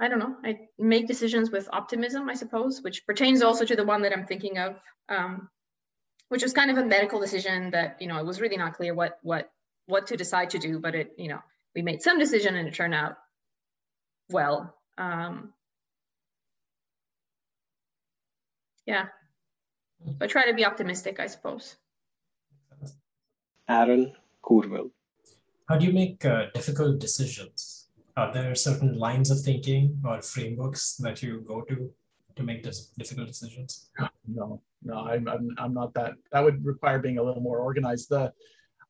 i 0.00 0.08
don't 0.08 0.18
know 0.18 0.36
i 0.44 0.58
make 0.78 1.06
decisions 1.06 1.50
with 1.50 1.68
optimism 1.72 2.28
i 2.28 2.34
suppose 2.34 2.82
which 2.82 3.06
pertains 3.06 3.42
also 3.42 3.64
to 3.64 3.76
the 3.76 3.84
one 3.84 4.02
that 4.02 4.12
i'm 4.12 4.26
thinking 4.26 4.58
of 4.58 4.76
um, 5.08 5.48
which 6.28 6.42
was 6.42 6.54
kind 6.54 6.70
of 6.70 6.78
a 6.78 6.84
medical 6.84 7.20
decision 7.20 7.70
that 7.72 7.96
you 8.00 8.06
know 8.06 8.18
it 8.18 8.24
was 8.24 8.40
really 8.40 8.56
not 8.56 8.74
clear 8.74 8.94
what 8.94 9.18
what 9.22 9.50
what 9.86 10.06
to 10.06 10.16
decide 10.16 10.50
to 10.50 10.58
do, 10.58 10.78
but 10.78 10.94
it 10.94 11.12
you 11.16 11.28
know 11.28 11.40
we 11.74 11.82
made 11.82 12.02
some 12.02 12.18
decision 12.18 12.56
and 12.56 12.68
it 12.68 12.74
turned 12.74 12.94
out 12.94 13.16
well. 14.30 14.74
Um, 14.98 15.52
yeah, 18.86 19.06
but 20.18 20.30
try 20.30 20.46
to 20.46 20.54
be 20.54 20.64
optimistic, 20.64 21.20
I 21.20 21.26
suppose. 21.26 21.76
Aaron 23.68 24.12
Courville. 24.42 24.90
How 25.68 25.76
do 25.76 25.86
you 25.86 25.92
make 25.92 26.24
uh, 26.24 26.46
difficult 26.54 26.98
decisions? 26.98 27.71
Are 28.16 28.32
there 28.32 28.54
certain 28.54 28.98
lines 28.98 29.30
of 29.30 29.40
thinking 29.40 30.00
or 30.04 30.20
frameworks 30.20 30.96
that 30.96 31.22
you 31.22 31.40
go 31.40 31.62
to 31.62 31.90
to 32.36 32.42
make 32.42 32.62
this 32.62 32.92
difficult 32.98 33.28
decisions? 33.28 33.90
No, 34.26 34.60
no, 34.82 34.96
I'm, 35.06 35.28
I'm, 35.28 35.54
I'm 35.58 35.74
not 35.74 35.94
that. 35.94 36.14
That 36.32 36.40
would 36.44 36.64
require 36.64 36.98
being 36.98 37.18
a 37.18 37.22
little 37.22 37.42
more 37.42 37.60
organized. 37.60 38.08
The, 38.08 38.32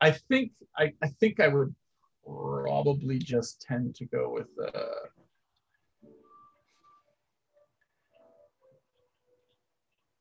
I 0.00 0.10
think, 0.12 0.52
I, 0.76 0.92
I 1.02 1.08
think 1.20 1.40
I 1.40 1.48
would 1.48 1.74
probably 2.24 3.18
just 3.18 3.62
tend 3.62 3.94
to 3.96 4.04
go 4.06 4.32
with. 4.32 4.48
Uh, 4.62 6.08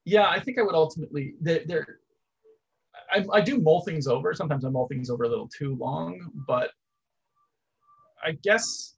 yeah, 0.05 0.27
I 0.27 0.39
think 0.39 0.57
I 0.59 0.63
would 0.63 0.75
ultimately 0.75 1.35
there 1.41 1.99
I, 3.11 3.25
I 3.31 3.41
do 3.41 3.59
mull 3.59 3.81
things 3.81 4.07
over. 4.07 4.33
Sometimes 4.33 4.65
I 4.65 4.69
mull 4.69 4.87
things 4.87 5.09
over 5.09 5.23
a 5.23 5.29
little 5.29 5.47
too 5.47 5.75
long, 5.75 6.31
but 6.47 6.71
I 8.23 8.31
guess 8.43 8.95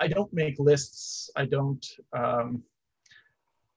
I 0.00 0.08
don't 0.08 0.32
make 0.32 0.58
lists. 0.58 1.30
I 1.36 1.46
don't. 1.46 1.84
Um, 2.12 2.62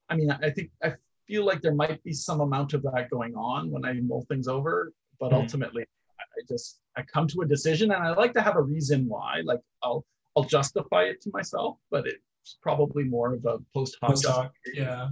I 0.10 0.16
mean, 0.16 0.32
I 0.32 0.50
think 0.50 0.72
I 0.84 0.94
feel 1.28 1.46
like 1.46 1.62
there 1.62 1.76
might 1.76 2.04
be 2.04 2.14
some 2.14 2.42
amount 2.42 2.74
of 2.74 2.82
that 2.84 3.10
going 3.10 3.36
on 3.36 3.70
when 3.72 3.86
I 3.86 3.94
mull 3.94 4.26
things 4.28 4.48
over, 4.48 4.94
but 5.20 5.32
mm 5.32 5.36
ultimately, 5.42 5.84
I 6.20 6.42
just 6.48 6.80
I 6.98 7.02
come 7.04 7.28
to 7.28 7.42
a 7.42 7.46
decision, 7.46 7.92
and 7.92 8.04
I 8.04 8.14
like 8.14 8.34
to 8.34 8.42
have 8.42 8.56
a 8.56 8.62
reason 8.62 9.08
why. 9.08 9.42
Like 9.44 9.62
I'll 9.84 10.06
I'll 10.36 10.44
justify 10.44 11.04
it 11.04 11.22
to 11.22 11.30
myself, 11.34 11.78
but 11.92 12.08
it's 12.08 12.58
probably 12.62 13.04
more 13.04 13.34
of 13.34 13.46
a 13.46 13.60
post 13.74 13.98
hoc. 14.02 14.54
Yeah. 14.74 15.10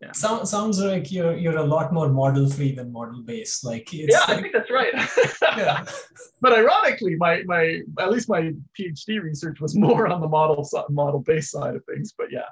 Yeah. 0.00 0.12
Sounds 0.12 0.48
sounds 0.48 0.78
like 0.78 1.10
you're 1.10 1.36
you're 1.36 1.56
a 1.56 1.64
lot 1.64 1.92
more 1.92 2.08
model 2.08 2.48
free 2.48 2.72
than 2.72 2.92
model 2.92 3.20
based. 3.22 3.64
Like 3.64 3.92
yeah, 3.92 4.20
I 4.28 4.40
think 4.40 4.52
that's 4.52 4.70
right. 4.70 4.94
yeah. 5.56 5.84
But 6.40 6.52
ironically, 6.52 7.16
my 7.16 7.42
my 7.46 7.80
at 7.98 8.12
least 8.12 8.28
my 8.28 8.52
PhD 8.78 9.20
research 9.20 9.60
was 9.60 9.74
more 9.74 10.06
on 10.06 10.20
the 10.20 10.28
model 10.28 10.68
model 10.88 11.18
based 11.18 11.50
side 11.50 11.74
of 11.74 11.84
things. 11.84 12.14
But 12.16 12.30
yeah, 12.30 12.46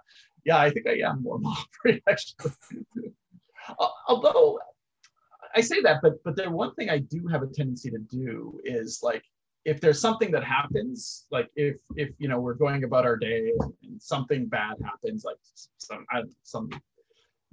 yeah, 0.44 0.59
I 0.59 0.70
think 0.70 0.88
I 0.88 0.98
am 1.09 1.22
more 1.22 1.38
model 1.38 1.62
free 1.82 2.02
actually. 2.09 2.50
Although 4.09 4.59
I 5.54 5.61
say 5.61 5.80
that, 5.82 6.00
but 6.02 6.14
but 6.24 6.35
there 6.35 6.50
one 6.50 6.74
thing 6.74 6.90
I 6.90 6.98
do 6.98 7.28
have 7.28 7.42
a 7.42 7.46
tendency 7.46 7.90
to 7.90 7.98
do 7.98 8.61
is 8.64 9.00
like 9.04 9.22
if 9.64 9.80
there's 9.80 10.00
something 10.00 10.30
that 10.30 10.44
happens, 10.44 11.26
like 11.30 11.48
if 11.56 11.76
if 11.96 12.11
you 12.18 12.28
know 12.28 12.40
we're 12.40 12.54
going 12.54 12.85
about 12.85 13.04
our 13.04 13.16
day 13.16 13.52
and 13.82 14.00
something 14.00 14.46
bad 14.46 14.76
happens, 14.85 15.24
like 15.24 15.37
some 15.78 16.04
some 16.42 16.70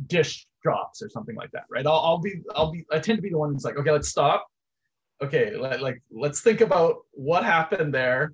dish 0.08 0.48
drops 0.62 1.02
or 1.02 1.10
something 1.10 1.36
like 1.36 1.52
that, 1.52 1.64
right? 1.70 1.86
I'll, 1.86 2.00
I'll 2.00 2.18
be 2.20 2.42
I'll 2.56 2.72
be 2.72 2.86
I 2.92 3.00
tend 3.00 3.18
to 3.18 3.22
be 3.22 3.30
the 3.30 3.38
one 3.38 3.54
who's 3.54 3.66
like, 3.66 3.78
okay, 3.78 3.92
let's 3.92 4.10
stop. 4.10 4.48
Okay, 5.24 5.56
let, 5.56 5.82
like 5.82 6.02
let's 6.12 6.42
think 6.42 6.60
about 6.60 6.98
what 7.12 7.46
happened 7.46 7.94
there 7.94 8.34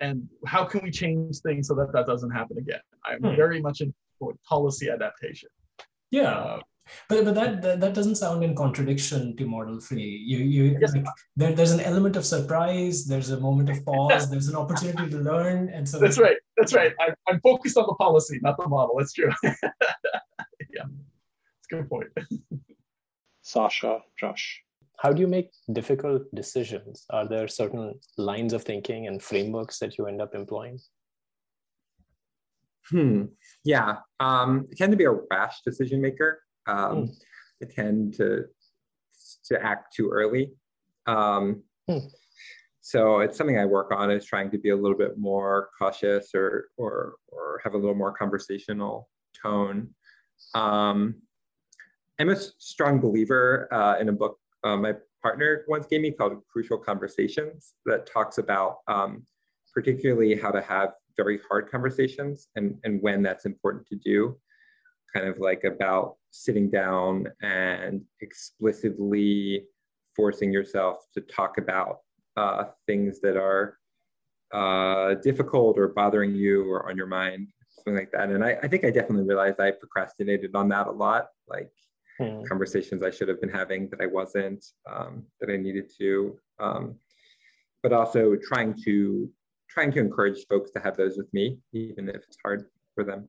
and 0.00 0.28
how 0.46 0.64
can 0.64 0.80
we 0.82 0.90
change 0.90 1.40
things 1.40 1.68
so 1.68 1.74
that 1.74 1.92
that 1.92 2.06
doesn't 2.06 2.30
happen 2.30 2.56
again. 2.56 2.80
I'm 3.04 3.20
hmm. 3.20 3.36
very 3.36 3.60
much 3.60 3.82
in 3.82 3.92
policy 4.48 4.88
adaptation. 4.90 5.50
Yeah. 6.10 6.30
Uh, 6.30 6.60
but, 7.08 7.24
but 7.24 7.34
that, 7.34 7.62
that, 7.62 7.80
that 7.80 7.94
doesn't 7.94 8.14
sound 8.14 8.44
in 8.44 8.54
contradiction 8.54 9.36
to 9.36 9.44
model 9.44 9.78
free. 9.80 10.22
You 10.24 10.38
you 10.38 10.78
yes. 10.80 10.94
like, 10.94 11.04
there, 11.36 11.52
there's 11.52 11.72
an 11.72 11.80
element 11.80 12.16
of 12.16 12.24
surprise. 12.24 13.04
There's 13.04 13.30
a 13.30 13.40
moment 13.40 13.68
of 13.68 13.84
pause. 13.84 14.30
there's 14.30 14.48
an 14.48 14.56
opportunity 14.56 15.10
to 15.10 15.18
learn, 15.18 15.68
and 15.70 15.86
so 15.86 15.98
that's 15.98 16.16
right. 16.16 16.36
That's 16.56 16.74
right. 16.74 16.92
I, 17.00 17.08
I'm 17.28 17.40
focused 17.40 17.76
on 17.76 17.86
the 17.88 17.94
policy, 17.94 18.38
not 18.40 18.56
the 18.56 18.68
model. 18.68 18.94
That's 18.98 19.12
true. 19.12 19.32
yeah, 19.42 20.86
it's 21.58 21.66
a 21.72 21.74
good 21.74 21.90
point. 21.90 22.06
Sasha, 23.42 24.02
Josh 24.16 24.62
how 24.98 25.12
do 25.12 25.20
you 25.20 25.28
make 25.28 25.50
difficult 25.72 26.22
decisions? 26.34 27.04
Are 27.10 27.28
there 27.28 27.48
certain 27.48 27.94
lines 28.16 28.52
of 28.52 28.62
thinking 28.62 29.06
and 29.06 29.22
frameworks 29.22 29.78
that 29.80 29.98
you 29.98 30.06
end 30.06 30.22
up 30.22 30.34
employing? 30.34 30.78
Hmm. 32.90 33.24
Yeah. 33.64 33.96
Um, 34.20 34.68
I 34.70 34.74
tend 34.76 34.92
to 34.92 34.96
be 34.96 35.04
a 35.04 35.10
rash 35.10 35.62
decision 35.62 36.00
maker. 36.00 36.42
Um, 36.66 37.06
hmm. 37.06 37.12
I 37.62 37.66
tend 37.74 38.14
to 38.14 38.44
to 39.46 39.64
act 39.64 39.94
too 39.94 40.10
early. 40.10 40.52
Um, 41.06 41.62
hmm. 41.88 42.06
So 42.80 43.20
it's 43.20 43.36
something 43.36 43.58
I 43.58 43.64
work 43.64 43.92
on 43.92 44.10
is 44.10 44.24
trying 44.24 44.50
to 44.52 44.58
be 44.58 44.70
a 44.70 44.76
little 44.76 44.96
bit 44.96 45.18
more 45.18 45.70
cautious 45.78 46.30
or 46.34 46.68
or 46.76 47.16
or 47.28 47.60
have 47.64 47.74
a 47.74 47.78
little 47.78 47.94
more 47.94 48.12
conversational 48.12 49.08
tone. 49.42 49.90
Um, 50.54 51.16
I'm 52.18 52.28
a 52.30 52.36
strong 52.36 53.00
believer 53.00 53.68
uh, 53.72 53.98
in 53.98 54.08
a 54.08 54.12
book 54.12 54.38
uh, 54.66 54.76
my 54.76 54.94
partner 55.22 55.64
once 55.68 55.86
gave 55.86 56.00
me 56.00 56.10
called 56.10 56.32
Crucial 56.50 56.78
Conversations 56.78 57.74
that 57.84 58.06
talks 58.06 58.38
about 58.38 58.78
um, 58.88 59.24
particularly 59.72 60.34
how 60.34 60.50
to 60.50 60.60
have 60.60 60.90
very 61.16 61.38
hard 61.48 61.70
conversations 61.70 62.48
and, 62.56 62.78
and 62.84 63.00
when 63.02 63.22
that's 63.22 63.46
important 63.46 63.86
to 63.86 63.96
do. 63.96 64.36
Kind 65.14 65.28
of 65.28 65.38
like 65.38 65.64
about 65.64 66.16
sitting 66.30 66.68
down 66.68 67.28
and 67.42 68.02
explicitly 68.20 69.64
forcing 70.14 70.52
yourself 70.52 71.04
to 71.14 71.20
talk 71.20 71.58
about 71.58 71.98
uh, 72.36 72.64
things 72.86 73.20
that 73.20 73.36
are 73.36 73.78
uh, 74.52 75.14
difficult 75.22 75.78
or 75.78 75.88
bothering 75.88 76.34
you 76.34 76.70
or 76.70 76.88
on 76.88 76.96
your 76.96 77.06
mind, 77.06 77.48
something 77.68 77.94
like 77.94 78.12
that. 78.12 78.30
And 78.30 78.44
I, 78.44 78.58
I 78.62 78.68
think 78.68 78.84
I 78.84 78.90
definitely 78.90 79.26
realized 79.26 79.60
I 79.60 79.70
procrastinated 79.70 80.54
on 80.54 80.68
that 80.70 80.86
a 80.86 80.90
lot. 80.90 81.28
Like 81.48 81.70
hmm. 82.18 82.42
conversations 82.48 83.02
I 83.02 83.10
should 83.10 83.28
have 83.28 83.40
been 83.40 83.50
having 83.50 83.88
that 83.90 84.00
I 84.00 84.06
wasn't, 84.06 84.64
um, 84.90 85.24
that 85.40 85.50
I 85.50 85.56
needed 85.56 85.90
to. 85.98 86.38
Um, 86.58 86.96
but 87.82 87.92
also 87.92 88.36
trying 88.36 88.74
to 88.84 89.30
trying 89.68 89.92
to 89.92 90.00
encourage 90.00 90.46
folks 90.48 90.70
to 90.72 90.80
have 90.80 90.96
those 90.96 91.16
with 91.16 91.32
me, 91.32 91.58
even 91.72 92.08
if 92.08 92.16
it's 92.16 92.38
hard 92.42 92.64
for 92.94 93.04
them. 93.04 93.28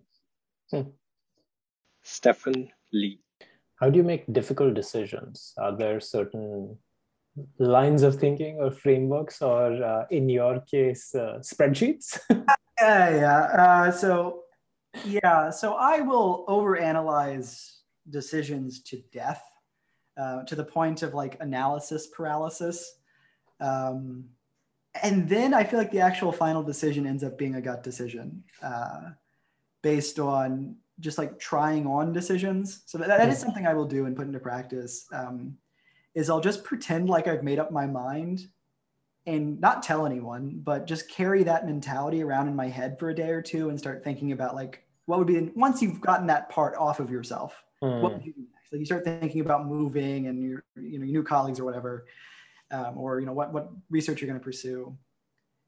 Hmm. 0.71 0.89
Stefan 2.03 2.69
Lee. 2.93 3.19
How 3.79 3.89
do 3.89 3.97
you 3.97 4.03
make 4.03 4.31
difficult 4.31 4.73
decisions? 4.73 5.53
Are 5.57 5.75
there 5.75 5.99
certain 5.99 6.77
lines 7.59 8.01
of 8.01 8.15
thinking 8.15 8.57
or 8.59 8.71
frameworks, 8.71 9.41
or 9.41 9.83
uh, 9.83 10.05
in 10.09 10.29
your 10.29 10.61
case, 10.61 11.13
uh, 11.13 11.39
spreadsheets? 11.41 12.19
yeah, 12.79 13.09
yeah. 13.23 13.39
Uh, 13.63 13.91
so, 13.91 14.43
yeah, 15.05 15.51
so 15.51 15.75
I 15.75 15.99
will 16.01 16.45
overanalyze 16.47 17.76
decisions 18.09 18.81
to 18.83 19.01
death 19.11 19.43
uh, 20.17 20.43
to 20.43 20.55
the 20.55 20.63
point 20.63 21.03
of 21.03 21.13
like 21.13 21.37
analysis 21.39 22.07
paralysis. 22.07 22.99
Um, 23.59 24.25
and 25.03 25.29
then 25.29 25.53
I 25.53 25.63
feel 25.63 25.79
like 25.79 25.91
the 25.91 25.99
actual 25.99 26.31
final 26.31 26.63
decision 26.63 27.05
ends 27.05 27.23
up 27.23 27.37
being 27.37 27.55
a 27.55 27.61
gut 27.61 27.83
decision 27.83 28.43
uh, 28.63 29.11
based 29.81 30.19
on 30.19 30.75
just 30.99 31.17
like 31.17 31.37
trying 31.37 31.85
on 31.85 32.13
decisions. 32.13 32.81
So 32.85 32.97
that, 32.97 33.07
that 33.07 33.29
is 33.29 33.37
something 33.37 33.67
I 33.67 33.75
will 33.75 33.85
do 33.85 34.05
and 34.05 34.15
put 34.15 34.25
into 34.25 34.39
practice. 34.39 35.05
Um, 35.13 35.57
is 36.15 36.31
I'll 36.31 36.41
just 36.41 36.63
pretend 36.63 37.09
like 37.09 37.27
I've 37.27 37.43
made 37.43 37.59
up 37.59 37.71
my 37.71 37.85
mind 37.85 38.47
and 39.27 39.59
not 39.61 39.83
tell 39.83 40.05
anyone, 40.05 40.59
but 40.63 40.87
just 40.87 41.11
carry 41.11 41.43
that 41.43 41.67
mentality 41.67 42.23
around 42.23 42.47
in 42.47 42.55
my 42.55 42.67
head 42.67 42.97
for 42.97 43.09
a 43.09 43.15
day 43.15 43.29
or 43.29 43.41
two 43.41 43.69
and 43.69 43.77
start 43.77 44.03
thinking 44.03 44.31
about 44.31 44.55
like 44.55 44.83
what 45.05 45.19
would 45.19 45.27
be 45.27 45.51
once 45.55 45.81
you've 45.81 46.01
gotten 46.01 46.25
that 46.27 46.49
part 46.49 46.75
off 46.75 46.99
of 46.99 47.11
yourself 47.11 47.63
Mm. 47.83 48.01
What 48.01 48.13
would 48.13 48.25
you 48.25 48.33
do 48.33 48.41
next? 48.53 48.71
Like 48.71 48.79
you 48.79 48.85
start 48.85 49.03
thinking 49.03 49.41
about 49.41 49.67
moving 49.67 50.27
and 50.27 50.41
your, 50.41 50.63
you 50.75 50.99
know, 50.99 51.05
your 51.05 51.21
new 51.21 51.23
colleagues 51.23 51.59
or 51.59 51.65
whatever, 51.65 52.05
um, 52.71 52.97
or 52.97 53.19
you 53.19 53.25
know 53.25 53.33
what 53.33 53.53
what 53.53 53.69
research 53.89 54.21
you're 54.21 54.27
going 54.27 54.39
to 54.39 54.43
pursue. 54.43 54.97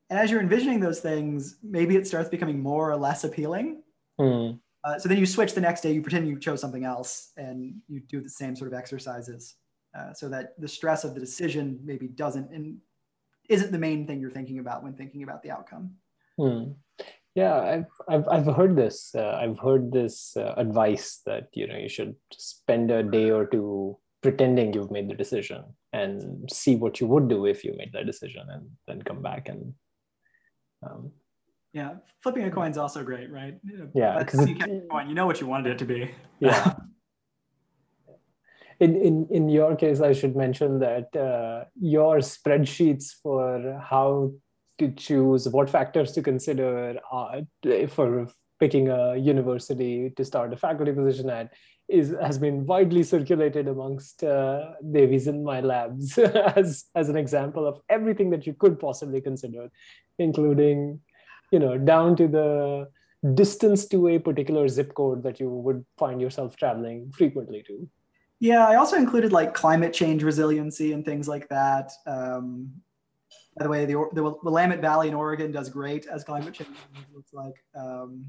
And 0.09 0.17
as 0.17 0.31
you're 0.31 0.41
envisioning 0.41 0.79
those 0.79 0.99
things, 0.99 1.57
maybe 1.61 1.95
it 1.95 2.07
starts 2.07 2.29
becoming 2.29 2.59
more 2.59 2.91
or 2.91 2.97
less 2.97 3.23
appealing. 3.23 3.83
Mm. 4.19 4.59
Uh, 4.83 4.97
so 4.97 5.07
then 5.07 5.17
you 5.17 5.25
switch 5.25 5.53
the 5.53 5.61
next 5.61 5.81
day, 5.81 5.91
you 5.91 6.01
pretend 6.01 6.27
you 6.27 6.39
chose 6.39 6.61
something 6.61 6.83
else, 6.83 7.31
and 7.37 7.75
you 7.87 7.99
do 7.99 8.21
the 8.21 8.29
same 8.29 8.55
sort 8.55 8.71
of 8.71 8.77
exercises, 8.77 9.55
uh, 9.97 10.13
so 10.13 10.29
that 10.29 10.59
the 10.59 10.67
stress 10.67 11.03
of 11.03 11.13
the 11.13 11.19
decision 11.19 11.79
maybe 11.83 12.07
doesn't 12.07 12.49
and 12.51 12.77
isn't 13.49 13.71
the 13.71 13.77
main 13.77 14.07
thing 14.07 14.21
you're 14.21 14.31
thinking 14.31 14.59
about 14.59 14.83
when 14.83 14.93
thinking 14.93 15.23
about 15.23 15.43
the 15.43 15.51
outcome. 15.51 15.91
Hmm. 16.37 16.71
Yeah, 17.35 17.59
I've, 17.59 17.85
I've, 18.07 18.27
I've 18.27 18.55
heard 18.55 18.75
this. 18.75 19.13
Uh, 19.15 19.37
I've 19.41 19.59
heard 19.59 19.91
this 19.91 20.35
uh, 20.35 20.53
advice 20.57 21.21
that 21.25 21.47
you 21.53 21.67
know 21.67 21.77
you 21.77 21.89
should 21.89 22.15
spend 22.33 22.91
a 22.91 23.03
day 23.03 23.29
or 23.29 23.45
two 23.45 23.97
pretending 24.21 24.73
you've 24.73 24.91
made 24.91 25.09
the 25.09 25.15
decision 25.15 25.63
and 25.93 26.49
see 26.51 26.75
what 26.75 26.99
you 26.99 27.07
would 27.07 27.29
do 27.29 27.45
if 27.45 27.63
you 27.63 27.73
made 27.77 27.93
that 27.93 28.05
decision, 28.05 28.47
and 28.49 28.69
then 28.87 29.01
come 29.01 29.21
back 29.21 29.49
and. 29.49 29.73
Um, 30.81 31.11
yeah, 31.71 31.95
flipping 32.23 32.45
a 32.45 32.51
coin 32.51 32.71
is 32.71 32.77
also 32.77 33.03
great, 33.03 33.31
right? 33.31 33.59
Yeah, 33.93 34.17
because 34.19 34.49
you, 34.49 34.55
you 34.55 35.13
know 35.13 35.27
what 35.27 35.39
you 35.39 35.45
wanted 35.45 35.73
it 35.73 35.77
to 35.79 35.85
be. 35.85 36.09
Yeah. 36.39 36.73
in, 38.79 38.95
in, 38.95 39.27
in 39.29 39.49
your 39.49 39.75
case, 39.75 40.01
I 40.01 40.13
should 40.13 40.35
mention 40.35 40.79
that 40.79 41.15
uh, 41.15 41.65
your 41.79 42.17
spreadsheets 42.17 43.13
for 43.21 43.79
how 43.83 44.31
to 44.79 44.91
choose 44.91 45.47
what 45.47 45.69
factors 45.69 46.11
to 46.13 46.21
consider 46.21 46.99
uh, 47.11 47.41
for 47.87 48.27
picking 48.59 48.89
a 48.89 49.15
university 49.15 50.09
to 50.17 50.25
start 50.25 50.53
a 50.53 50.57
faculty 50.57 50.91
position 50.91 51.29
at 51.29 51.51
is 51.87 52.15
has 52.21 52.37
been 52.37 52.65
widely 52.65 53.03
circulated 53.03 53.67
amongst 53.67 54.23
uh, 54.23 54.73
Devis 54.91 55.27
in 55.27 55.43
my 55.43 55.59
labs 55.59 56.17
as 56.55 56.85
as 56.95 57.09
an 57.09 57.17
example 57.17 57.67
of 57.67 57.81
everything 57.89 58.29
that 58.29 58.45
you 58.45 58.53
could 58.53 58.79
possibly 58.79 59.21
consider, 59.21 59.69
including, 60.19 60.99
you 61.51 61.59
know, 61.59 61.77
down 61.77 62.15
to 62.15 62.27
the 62.27 62.87
distance 63.33 63.87
to 63.87 64.07
a 64.09 64.19
particular 64.19 64.67
zip 64.67 64.93
code 64.93 65.23
that 65.23 65.39
you 65.39 65.49
would 65.49 65.83
find 65.97 66.21
yourself 66.21 66.55
traveling 66.55 67.11
frequently 67.11 67.63
to. 67.63 67.89
Yeah, 68.39 68.65
I 68.65 68.75
also 68.75 68.95
included 68.95 69.33
like 69.33 69.53
climate 69.53 69.91
change 69.91 70.23
resiliency 70.23 70.93
and 70.93 71.03
things 71.03 71.27
like 71.27 71.49
that. 71.49 71.91
Um, 72.05 72.71
by 73.59 73.65
the 73.65 73.69
way, 73.69 73.85
the, 73.85 74.07
the 74.13 74.23
Willamette 74.41 74.79
Valley 74.79 75.09
in 75.09 75.13
Oregon 75.13 75.51
does 75.51 75.69
great 75.69 76.07
as 76.07 76.23
climate 76.23 76.53
change 76.53 76.69
looks 77.13 77.33
like. 77.33 77.53
Um, 77.75 78.25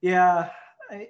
yeah, 0.00 0.48
I, 0.90 1.08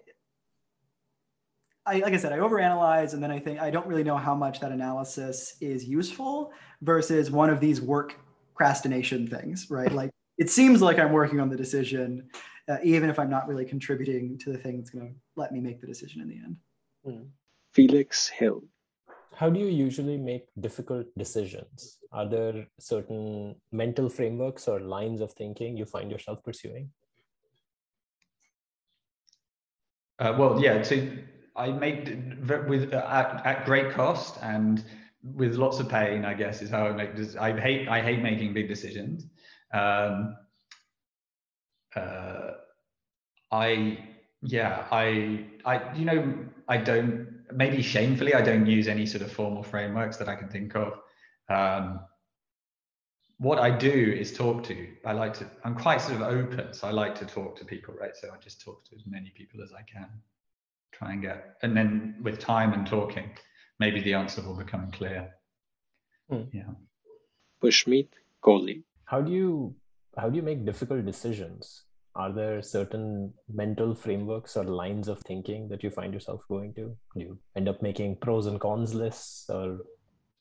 I, 1.86 1.98
like 2.00 2.12
I 2.12 2.16
said, 2.16 2.32
I 2.32 2.38
overanalyze, 2.38 3.14
and 3.14 3.22
then 3.22 3.30
I 3.30 3.38
think 3.38 3.60
I 3.60 3.70
don't 3.70 3.86
really 3.86 4.04
know 4.04 4.16
how 4.16 4.34
much 4.34 4.58
that 4.60 4.72
analysis 4.72 5.56
is 5.60 5.84
useful 5.84 6.52
versus 6.82 7.30
one 7.30 7.48
of 7.48 7.60
these 7.60 7.80
work 7.80 8.16
procrastination 8.54 9.26
things, 9.26 9.68
right? 9.70 9.90
Like 9.90 10.10
it 10.38 10.50
seems 10.50 10.82
like 10.82 10.98
I'm 10.98 11.12
working 11.12 11.40
on 11.40 11.48
the 11.48 11.56
decision, 11.56 12.28
uh, 12.68 12.78
even 12.82 13.08
if 13.08 13.18
I'm 13.18 13.30
not 13.30 13.48
really 13.48 13.64
contributing 13.64 14.38
to 14.38 14.52
the 14.52 14.58
thing 14.58 14.78
that's 14.78 14.90
going 14.90 15.08
to 15.08 15.14
let 15.36 15.52
me 15.52 15.60
make 15.60 15.80
the 15.80 15.86
decision 15.86 16.20
in 16.20 16.28
the 16.28 16.36
end. 16.36 16.56
Mm. 17.06 17.28
Felix 17.72 18.28
Hill. 18.28 18.62
How 19.34 19.48
do 19.48 19.58
you 19.58 19.66
usually 19.66 20.18
make 20.18 20.44
difficult 20.60 21.06
decisions? 21.16 22.01
Are 22.12 22.28
there 22.28 22.66
certain 22.78 23.56
mental 23.70 24.08
frameworks 24.08 24.68
or 24.68 24.80
lines 24.80 25.20
of 25.20 25.32
thinking 25.32 25.76
you 25.76 25.86
find 25.86 26.10
yourself 26.10 26.44
pursuing? 26.44 26.90
Uh, 30.18 30.36
well, 30.38 30.62
yeah. 30.62 30.82
So 30.82 31.08
I 31.56 31.70
make 31.70 32.14
with 32.68 32.92
uh, 32.92 33.06
at, 33.08 33.46
at, 33.46 33.64
great 33.64 33.92
cost 33.92 34.38
and 34.42 34.84
with 35.22 35.56
lots 35.56 35.80
of 35.80 35.88
pain. 35.88 36.24
I 36.24 36.34
guess 36.34 36.60
is 36.60 36.70
how 36.70 36.86
I 36.86 36.92
make. 36.92 37.16
this 37.16 37.34
I 37.34 37.58
hate 37.58 37.88
I 37.88 38.02
hate 38.02 38.22
making 38.22 38.52
big 38.52 38.68
decisions. 38.68 39.26
Um, 39.72 40.36
uh, 41.96 42.50
I 43.50 43.98
yeah 44.42 44.86
I 44.90 45.46
I 45.64 45.94
you 45.94 46.04
know 46.04 46.34
I 46.68 46.76
don't 46.76 47.28
maybe 47.52 47.82
shamefully 47.82 48.34
I 48.34 48.42
don't 48.42 48.66
use 48.66 48.86
any 48.86 49.06
sort 49.06 49.22
of 49.22 49.32
formal 49.32 49.62
frameworks 49.62 50.18
that 50.18 50.28
I 50.28 50.36
can 50.36 50.48
think 50.48 50.76
of. 50.76 51.00
Um, 51.48 52.00
what 53.38 53.58
I 53.58 53.70
do 53.70 53.90
is 53.90 54.32
talk 54.32 54.62
to. 54.64 54.88
I 55.04 55.12
like 55.12 55.34
to. 55.34 55.46
I'm 55.64 55.74
quite 55.74 56.00
sort 56.00 56.20
of 56.20 56.22
open, 56.22 56.72
so 56.72 56.86
I 56.86 56.92
like 56.92 57.14
to 57.16 57.26
talk 57.26 57.56
to 57.58 57.64
people, 57.64 57.94
right? 57.94 58.16
So 58.16 58.28
I 58.32 58.38
just 58.38 58.60
talk 58.60 58.84
to 58.86 58.96
as 58.96 59.02
many 59.06 59.30
people 59.30 59.62
as 59.62 59.72
I 59.72 59.82
can. 59.82 60.08
Try 60.92 61.12
and 61.12 61.22
get, 61.22 61.56
and 61.62 61.76
then 61.76 62.16
with 62.22 62.38
time 62.38 62.72
and 62.72 62.86
talking, 62.86 63.30
maybe 63.80 64.00
the 64.00 64.14
answer 64.14 64.42
will 64.42 64.56
become 64.56 64.90
clear. 64.92 65.30
Hmm. 66.30 66.42
Yeah. 66.52 66.70
Pushmeet 67.62 68.08
Kohli. 68.44 68.82
How 69.06 69.20
do 69.20 69.32
you 69.32 69.74
how 70.16 70.28
do 70.28 70.36
you 70.36 70.42
make 70.42 70.64
difficult 70.64 71.04
decisions? 71.04 71.84
Are 72.14 72.30
there 72.30 72.60
certain 72.60 73.32
mental 73.52 73.94
frameworks 73.94 74.56
or 74.56 74.64
lines 74.64 75.08
of 75.08 75.18
thinking 75.20 75.68
that 75.68 75.82
you 75.82 75.90
find 75.90 76.12
yourself 76.12 76.44
going 76.48 76.74
to? 76.74 76.94
Do 77.14 77.20
you 77.20 77.38
end 77.56 77.68
up 77.68 77.80
making 77.82 78.16
pros 78.16 78.46
and 78.46 78.60
cons 78.60 78.94
lists, 78.94 79.48
or 79.48 79.78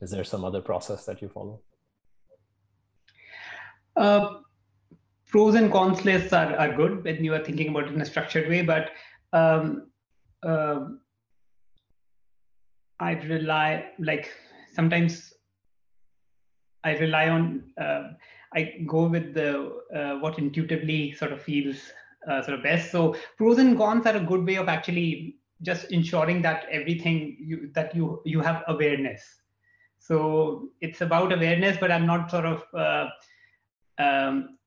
is 0.02 0.12
there 0.12 0.24
some 0.24 0.44
other 0.44 0.62
process 0.62 1.06
that 1.06 1.22
you 1.22 1.30
follow? 1.30 1.62
Uh, 3.96 4.40
pros 5.28 5.56
and 5.56 5.72
cons 5.72 6.04
lists 6.06 6.34
are, 6.34 6.56
are 6.56 6.76
good 6.76 7.04
when 7.04 7.24
you 7.24 7.34
are 7.34 7.44
thinking 7.44 7.70
about 7.70 7.86
it 7.88 7.94
in 7.94 8.02
a 8.02 8.06
structured 8.06 8.50
way, 8.50 8.64
but 8.64 8.92
um, 9.34 9.90
uh, 10.44 10.88
I 13.00 13.14
rely, 13.14 13.86
like 14.00 14.32
sometimes 14.74 15.34
I 16.84 16.98
rely 16.98 17.30
on, 17.30 17.72
uh, 17.80 18.10
I 18.54 18.84
go 18.88 19.06
with 19.06 19.34
the 19.34 19.82
uh, 19.96 20.20
what 20.20 20.38
intuitively 20.40 21.14
sort 21.14 21.32
of 21.32 21.42
feels 21.42 21.78
uh, 22.30 22.42
sort 22.42 22.58
of 22.58 22.64
best. 22.64 22.92
So 22.92 23.16
pros 23.38 23.60
and 23.60 23.78
cons 23.78 24.06
are 24.06 24.16
a 24.16 24.20
good 24.20 24.46
way 24.46 24.56
of 24.56 24.68
actually 24.68 25.38
just 25.62 25.92
ensuring 25.92 26.42
that 26.42 26.66
everything 26.72 27.38
you, 27.40 27.72
that 27.74 27.96
you 27.96 28.22
you 28.26 28.42
have 28.42 28.64
awareness. 28.68 29.41
So 30.02 30.70
it's 30.82 31.02
about 31.02 31.32
awareness, 31.32 31.78
but 31.80 31.92
I'm 31.92 32.08
not 32.08 32.32
sort 32.32 32.46
of 32.46 32.64
uh, 32.74 33.08
um, 34.00 34.58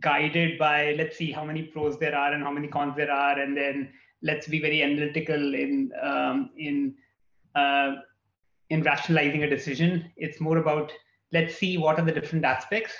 guided 0.00 0.58
by 0.58 0.94
let's 0.98 1.16
see 1.16 1.30
how 1.30 1.44
many 1.44 1.62
pros 1.62 1.96
there 1.98 2.14
are 2.14 2.32
and 2.32 2.42
how 2.42 2.50
many 2.50 2.66
cons 2.66 2.96
there 2.96 3.10
are, 3.10 3.38
and 3.38 3.56
then 3.56 3.92
let's 4.20 4.48
be 4.48 4.60
very 4.60 4.82
analytical 4.82 5.54
in 5.54 5.92
um, 6.02 6.50
in 6.58 6.94
uh, 7.54 7.92
in 8.70 8.82
rationalizing 8.82 9.44
a 9.44 9.48
decision. 9.48 10.10
It's 10.16 10.40
more 10.40 10.58
about 10.58 10.92
let's 11.32 11.54
see 11.54 11.78
what 11.78 12.00
are 12.00 12.04
the 12.04 12.12
different 12.12 12.44
aspects, 12.44 12.92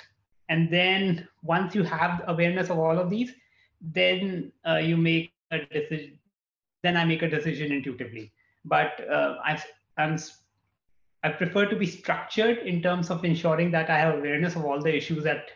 and 0.47 0.71
then 0.71 1.27
once 1.43 1.75
you 1.75 1.83
have 1.83 2.23
awareness 2.27 2.69
of 2.69 2.79
all 2.79 2.97
of 2.97 3.09
these, 3.09 3.33
then 3.81 4.53
uh, 4.65 4.77
you 4.77 4.95
make 4.95 5.33
a 5.51 5.59
decision. 5.65 6.17
Then 6.83 6.95
I 6.95 7.03
make 7.03 7.21
a 7.21 7.29
decision 7.29 7.73
intuitively. 7.73 8.31
But 8.63 9.07
uh, 9.09 9.35
I, 9.43 9.61
I'm 9.97 10.17
I 11.23 11.29
prefer 11.29 11.67
to 11.67 11.75
be 11.75 11.85
structured 11.85 12.59
in 12.59 12.81
terms 12.81 13.09
of 13.09 13.23
ensuring 13.23 13.71
that 13.71 13.89
I 13.89 13.99
have 13.99 14.15
awareness 14.15 14.55
of 14.55 14.65
all 14.65 14.81
the 14.81 14.95
issues 14.95 15.25
at 15.25 15.49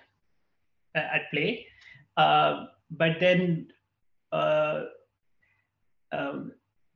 at 0.93 1.29
play. 1.31 1.67
Uh, 2.17 2.65
but 2.91 3.19
then 3.19 3.67
uh, 4.31 4.83
um, 6.11 6.51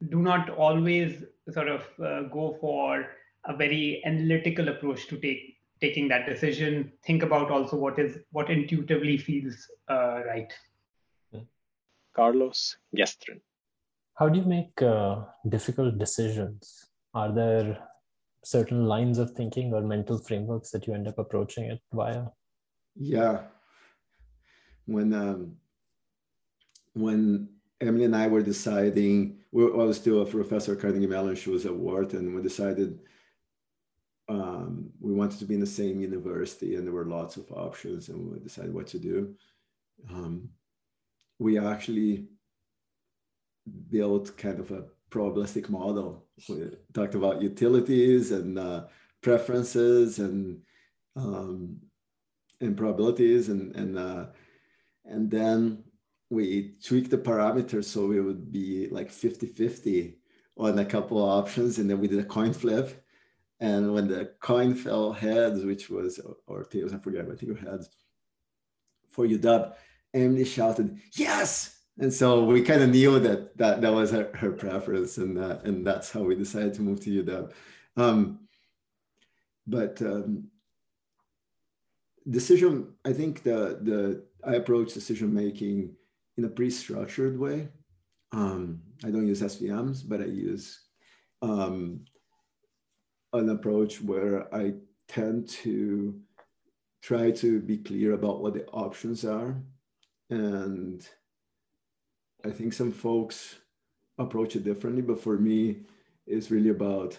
do 0.10 0.22
not 0.22 0.50
always 0.52 1.24
sort 1.52 1.68
of 1.68 1.82
uh, 2.04 2.22
go 2.24 2.58
for 2.62 3.08
a 3.46 3.56
very 3.56 4.02
analytical 4.06 4.70
approach 4.70 5.08
to 5.08 5.18
take 5.18 5.58
taking 5.82 6.08
that 6.10 6.26
decision. 6.26 6.92
Think 7.06 7.24
about 7.24 7.52
also 7.52 7.76
what 7.76 7.98
is 8.00 8.20
what 8.32 8.50
intuitively 8.50 9.18
feels 9.18 9.68
uh, 9.90 10.22
right. 10.28 10.54
Carlos 12.16 12.78
Guestrin. 12.96 13.40
How 14.16 14.28
do 14.28 14.40
you 14.40 14.46
make 14.46 14.82
uh, 14.82 15.24
difficult 15.48 15.98
decisions? 15.98 16.90
Are 17.14 17.32
there 17.32 17.78
certain 18.44 18.86
lines 18.86 19.18
of 19.18 19.32
thinking 19.32 19.74
or 19.74 19.82
mental 19.82 20.18
frameworks 20.18 20.72
that 20.72 20.88
you 20.88 20.94
end 20.94 21.08
up 21.08 21.18
approaching 21.18 21.66
it 21.66 21.80
via? 21.94 22.26
Yeah, 22.96 23.42
when 24.86 25.14
um, 25.14 25.56
when 26.94 27.50
Emily 27.82 28.06
and 28.06 28.16
I 28.16 28.28
were 28.28 28.42
deciding, 28.42 29.38
we 29.52 29.64
I 29.64 29.68
was 29.68 29.98
still 29.98 30.22
a 30.22 30.26
professor 30.26 30.74
at 30.74 30.80
Carnegie 30.80 31.08
Mellon, 31.08 31.36
she 31.36 31.50
was 31.50 31.66
at 31.66 31.76
Wharton, 31.76 32.34
we 32.36 32.42
decided 32.42 33.00
um, 34.30 34.92
we 35.00 35.12
wanted 35.12 35.40
to 35.40 35.46
be 35.46 35.56
in 35.56 35.60
the 35.60 35.66
same 35.66 36.00
university 36.00 36.76
and 36.76 36.86
there 36.86 36.94
were 36.94 37.06
lots 37.06 37.36
of 37.36 37.52
options 37.52 38.10
and 38.10 38.32
we 38.32 38.40
decided 38.40 38.74
what 38.74 38.88
to 38.88 39.00
do. 39.00 39.34
Um, 40.10 40.50
we 41.40 41.58
actually 41.58 42.28
built 43.90 44.38
kind 44.38 44.60
of 44.60 44.72
a 44.72 44.84
probabilistic 45.10 45.70
model. 45.70 46.26
We 46.48 46.70
talked 46.94 47.16
about 47.16 47.42
utilities 47.42 48.32
and 48.32 48.58
uh, 48.58 48.86
preferences 49.22 50.20
and 50.20 50.62
um, 51.16 51.78
and 52.62 52.78
probabilities 52.78 53.50
and 53.50 53.76
and 53.76 53.98
uh, 53.98 54.26
and 55.06 55.30
then 55.30 55.84
we 56.30 56.76
tweaked 56.84 57.10
the 57.10 57.18
parameters 57.18 57.86
so 57.86 58.12
it 58.12 58.20
would 58.20 58.52
be 58.52 58.88
like 58.90 59.12
50 59.12 59.48
50 59.48 60.18
on 60.58 60.78
a 60.78 60.86
couple 60.86 61.18
of 61.18 61.30
options 61.30 61.80
and 61.80 61.90
then 61.90 62.00
we 62.00 62.08
did 62.08 62.20
a 62.20 62.24
coin 62.24 62.54
flip 62.54 63.04
and 63.60 63.94
when 63.94 64.08
the 64.08 64.32
coin 64.40 64.76
fell 64.76 65.12
heads 65.12 65.66
which 65.66 65.90
was 65.90 66.20
or 66.46 66.64
tails 66.66 66.94
i 66.94 66.98
forget 66.98 67.26
i 67.26 67.36
think 67.36 67.54
it 67.54 67.68
heads 67.68 67.90
for 69.10 69.26
uw 69.26 69.74
emily 70.14 70.46
shouted 70.46 71.00
yes 71.16 71.79
and 72.00 72.14
so 72.14 72.44
we 72.44 72.62
kind 72.62 72.82
of 72.82 72.90
knew 72.90 73.20
that 73.20 73.58
that, 73.58 73.82
that 73.82 73.94
was 73.94 74.12
her, 74.12 74.30
her 74.36 74.52
preference 74.52 75.18
and 75.18 75.38
uh, 75.38 75.60
and 75.64 75.86
that's 75.86 76.12
how 76.12 76.22
we 76.22 76.36
decided 76.36 76.74
to 76.74 76.82
move 76.82 77.00
to 77.02 77.24
uw 77.24 77.52
um, 77.98 78.40
but 79.68 80.02
um, 80.02 80.46
decision 82.30 82.94
i 83.06 83.14
think 83.14 83.44
the 83.44 83.80
the 83.82 84.24
I 84.44 84.56
approach 84.56 84.94
decision 84.94 85.34
making 85.34 85.96
in 86.38 86.46
a 86.46 86.50
pre-structured 86.50 87.38
way. 87.38 87.68
Um, 88.32 88.82
I 89.04 89.10
don't 89.10 89.28
use 89.28 89.42
SVMs, 89.42 90.04
but 90.08 90.22
I 90.22 90.26
use 90.26 90.80
um, 91.42 92.06
an 93.34 93.50
approach 93.50 94.02
where 94.02 94.54
I 94.54 94.76
tend 95.08 95.50
to 95.50 96.20
try 97.02 97.32
to 97.32 97.60
be 97.60 97.78
clear 97.78 98.14
about 98.14 98.42
what 98.42 98.54
the 98.54 98.66
options 98.68 99.26
are. 99.26 99.62
And 100.30 101.08
I 102.46 102.52
think 102.52 102.74
some 102.74 102.92
folks 102.92 103.58
approach 104.18 104.56
it 104.56 104.64
differently, 104.64 105.02
but 105.02 105.22
for 105.22 105.38
me, 105.38 105.82
it's 106.26 106.52
really 106.52 106.70
about 106.70 107.18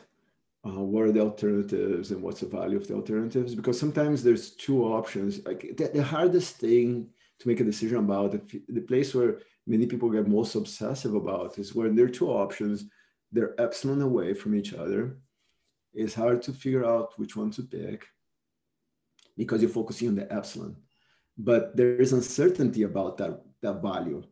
uh, 0.66 0.80
what 0.80 1.04
are 1.04 1.12
the 1.12 1.20
alternatives 1.20 2.10
and 2.10 2.22
what's 2.22 2.40
the 2.40 2.46
value 2.46 2.76
of 2.76 2.86
the 2.86 2.94
alternatives? 2.94 3.54
Because 3.54 3.78
sometimes 3.78 4.22
there's 4.22 4.50
two 4.52 4.84
options. 4.84 5.44
Like 5.44 5.76
the, 5.76 5.90
the 5.92 6.02
hardest 6.02 6.56
thing 6.56 7.08
to 7.38 7.48
make 7.48 7.60
a 7.60 7.64
decision 7.64 7.98
about 7.98 8.32
the, 8.32 8.62
the 8.68 8.82
place 8.82 9.14
where 9.14 9.40
many 9.66 9.86
people 9.86 10.10
get 10.10 10.28
most 10.28 10.54
obsessive 10.54 11.14
about 11.14 11.58
is 11.58 11.74
when 11.74 11.94
there 11.94 12.06
are 12.06 12.10
two 12.10 12.30
options. 12.30 12.84
They're 13.32 13.58
epsilon 13.60 14.02
away 14.02 14.34
from 14.34 14.54
each 14.54 14.74
other. 14.74 15.18
It's 15.94 16.14
hard 16.14 16.42
to 16.42 16.52
figure 16.52 16.84
out 16.84 17.18
which 17.18 17.36
one 17.36 17.50
to 17.52 17.62
pick 17.62 18.06
because 19.36 19.62
you're 19.62 19.70
focusing 19.70 20.08
on 20.08 20.14
the 20.14 20.30
epsilon. 20.32 20.76
But 21.38 21.76
there 21.76 21.96
is 21.96 22.12
uncertainty 22.12 22.82
about 22.82 23.16
that, 23.18 23.42
that 23.62 23.80
value 23.80 24.22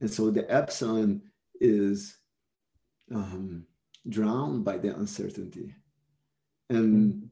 and 0.00 0.10
so 0.10 0.30
the 0.30 0.50
epsilon 0.52 1.22
is 1.60 2.18
um, 3.14 3.64
drowned 4.08 4.64
by 4.64 4.76
the 4.78 4.94
uncertainty. 4.94 5.74
And 6.68 7.30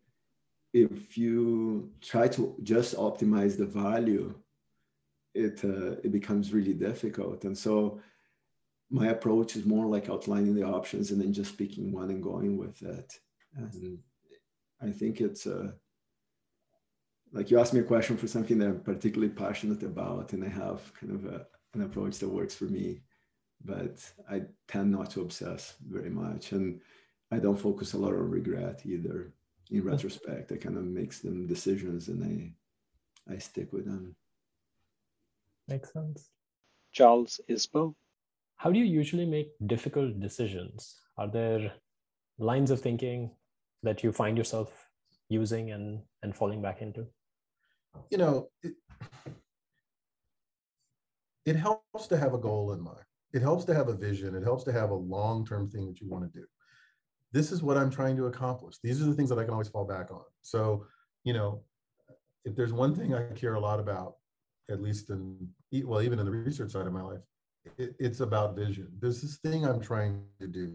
if 0.73 1.19
you 1.19 1.93
try 2.01 2.29
to 2.29 2.57
just 2.63 2.97
optimize 2.97 3.57
the 3.57 3.67
value, 3.67 4.35
it, 5.35 5.65
uh, 5.65 5.97
it 6.03 6.13
becomes 6.13 6.53
really 6.53 6.75
difficult. 6.75 7.45
And 7.45 7.57
so 7.57 8.01
my 8.91 9.09
approach 9.09 9.57
is 9.57 9.65
more 9.65 9.87
like 9.87 10.09
outlining 10.09 10.55
the 10.55 10.63
options 10.63 11.11
and 11.11 11.21
then 11.21 11.33
just 11.33 11.59
picking 11.59 11.93
one 11.93 12.11
and 12.11 12.23
going 12.23 12.57
with 12.57 12.81
it. 12.83 13.19
And 13.57 13.99
I 14.81 14.91
think 14.91 15.21
it's 15.21 15.47
uh, 15.47 15.73
like 17.33 17.51
you 17.51 17.59
asked 17.59 17.75
me 17.75 17.81
a 17.81 17.85
question 17.85 18.17
for 18.17 18.29
something 18.29 18.59
that 18.59 18.69
I'm 18.69 18.81
particularly 18.81 19.33
passionate 19.33 19.83
about, 19.83 20.33
and 20.33 20.45
I 20.45 20.49
have 20.49 20.93
kind 20.95 21.13
of 21.13 21.25
a, 21.25 21.47
an 21.75 21.83
approach 21.83 22.19
that 22.19 22.29
works 22.29 22.55
for 22.55 22.65
me 22.65 23.01
but 23.65 23.99
I 24.31 24.43
tend 24.69 24.93
not 24.93 25.11
to 25.11 25.23
obsess 25.23 25.75
very 25.89 26.11
much. 26.11 26.53
And 26.53 26.81
I 27.31 27.39
don't 27.39 27.59
focus 27.59 27.95
a 27.95 27.99
lot 27.99 28.13
on 28.13 28.31
regret 28.31 28.83
either. 28.85 29.33
In 29.71 29.81
hmm. 29.81 29.89
retrospect, 29.89 30.53
I 30.53 30.57
kind 30.57 30.77
of 30.77 30.85
make 30.85 31.13
some 31.13 31.47
decisions 31.47 32.09
and 32.09 32.23
I, 32.23 33.35
I 33.35 33.39
stick 33.39 33.73
with 33.73 33.87
them. 33.87 34.15
Makes 35.69 35.93
sense. 35.93 36.29
Charles 36.93 37.41
Isbell 37.51 37.95
How 38.57 38.71
do 38.71 38.79
you 38.79 38.85
usually 38.85 39.25
make 39.25 39.53
difficult 39.67 40.21
decisions? 40.21 41.01
Are 41.17 41.29
there 41.29 41.73
lines 42.39 42.71
of 42.71 42.81
thinking 42.81 43.31
that 43.83 44.05
you 44.05 44.13
find 44.13 44.37
yourself 44.37 44.91
using 45.29 45.71
and, 45.71 46.03
and 46.23 46.37
falling 46.37 46.61
back 46.61 46.83
into? 46.83 47.07
You 48.11 48.19
know, 48.19 48.49
it, 48.63 48.75
it 51.47 51.57
helps 51.57 52.07
to 52.09 52.17
have 52.17 52.35
a 52.35 52.39
goal 52.39 52.73
in 52.73 52.83
mind 52.83 53.05
it 53.35 53.43
helps 53.43 53.65
to 53.65 53.75
have 53.75 53.89
a 53.89 53.95
vision. 53.95 54.37
It 54.37 54.45
helps 54.45 54.63
to 54.65 54.73
have 54.73 54.91
a 54.91 54.95
long-term 54.95 55.69
thing 55.69 55.89
that 55.89 56.01
you 56.01 56.09
want 56.09 56.33
to 56.33 56.39
do. 56.39 56.47
This 57.33 57.51
is 57.51 57.65
what 57.65 57.77
I'm 57.77 57.91
trying 57.91 58.17
to 58.17 58.27
accomplish. 58.27 58.77
These 58.83 59.03
are 59.03 59.07
the 59.07 59.15
things 59.15 59.29
that 59.29 59.41
I 59.41 59.43
can 59.43 59.53
always 59.53 59.69
fall 59.69 59.85
back 59.85 60.13
on. 60.13 60.23
So, 60.43 60.87
you 61.25 61.33
know, 61.33 61.65
if 62.45 62.55
there's 62.55 62.73
one 62.73 62.95
thing 62.95 63.13
I 63.13 63.25
care 63.35 63.55
a 63.55 63.61
lot 63.61 63.81
about, 63.81 64.15
at 64.71 64.81
least 64.81 65.11
in 65.11 65.49
well, 65.85 66.01
even 66.01 66.21
in 66.21 66.25
the 66.25 66.31
research 66.31 66.71
side 66.71 66.87
of 66.87 66.93
my 66.93 67.03
life, 67.03 67.21
it, 67.77 67.97
it's 67.99 68.21
about 68.21 68.55
vision. 68.55 68.89
There's 69.01 69.21
this 69.21 69.39
thing 69.39 69.67
I'm 69.67 69.81
trying 69.81 70.23
to 70.41 70.47
do, 70.47 70.73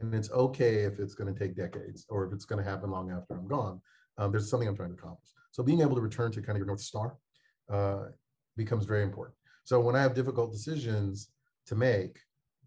and 0.00 0.14
it's 0.14 0.30
okay 0.30 0.84
if 0.84 0.98
it's 0.98 1.14
going 1.14 1.32
to 1.32 1.38
take 1.38 1.56
decades 1.56 2.04
or 2.10 2.26
if 2.26 2.34
it's 2.34 2.44
going 2.44 2.62
to 2.62 2.70
happen 2.70 2.90
long 2.90 3.10
after 3.10 3.32
I'm 3.34 3.48
gone. 3.48 3.80
Um, 4.18 4.30
there's 4.30 4.50
something 4.50 4.68
I'm 4.68 4.76
trying 4.76 4.90
to 4.90 4.94
accomplish. 4.94 5.30
So 5.52 5.62
being 5.62 5.80
able 5.80 5.96
to 5.96 6.02
return 6.02 6.30
to 6.32 6.42
kind 6.42 6.50
of 6.50 6.58
your 6.58 6.66
north 6.66 6.82
star 6.82 7.16
uh, 7.72 8.08
becomes 8.56 8.84
very 8.84 9.02
important. 9.02 9.36
So 9.64 9.80
when 9.80 9.96
I 9.96 10.02
have 10.02 10.14
difficult 10.14 10.52
decisions, 10.52 11.30
to 11.66 11.74
make, 11.74 12.18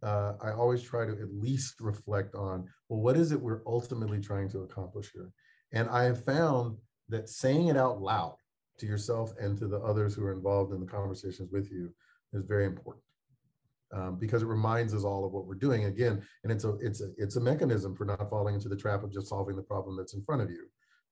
uh, 0.04 0.34
I 0.42 0.52
always 0.52 0.82
try 0.82 1.06
to 1.06 1.12
at 1.12 1.34
least 1.34 1.80
reflect 1.80 2.36
on, 2.36 2.68
well, 2.90 3.02
what 3.02 3.18
is 3.18 3.32
it 3.32 3.42
we're 3.42 3.62
ultimately 3.66 4.20
trying 4.20 4.50
to 4.50 4.60
accomplish 4.60 5.12
here? 5.14 5.32
And 5.74 5.90
I 5.90 6.04
have 6.04 6.24
found 6.24 6.78
that 7.10 7.30
saying 7.30 7.68
it 7.68 7.78
out 7.78 8.02
loud 8.02 8.36
to 8.80 8.86
yourself 8.86 9.34
and 9.40 9.58
to 9.58 9.68
the 9.68 9.80
others 9.80 10.14
who 10.14 10.24
are 10.26 10.34
involved 10.34 10.74
in 10.74 10.80
the 10.80 10.86
conversations 10.86 11.52
with 11.52 11.72
you 11.72 11.94
is 12.34 12.44
very 12.44 12.66
important. 12.66 13.04
Um, 13.94 14.18
because 14.20 14.44
it 14.44 14.48
reminds 14.48 14.94
us 14.94 15.06
all 15.06 15.24
of 15.24 15.32
what 15.32 15.46
we're 15.46 15.56
doing 15.56 15.86
again, 15.86 16.22
and 16.44 16.52
it's 16.52 16.66
a 16.66 16.76
it's 16.82 17.00
a 17.00 17.10
it's 17.18 17.38
a 17.38 17.40
mechanism 17.40 17.96
for 17.96 18.04
not 18.04 18.30
falling 18.30 18.54
into 18.54 18.68
the 18.68 18.76
trap 18.76 19.02
of 19.02 19.14
just 19.14 19.30
solving 19.30 19.56
the 19.56 19.62
problem 19.62 19.96
that's 19.96 20.14
in 20.14 20.22
front 20.26 20.42
of 20.42 20.52
you, 20.52 20.66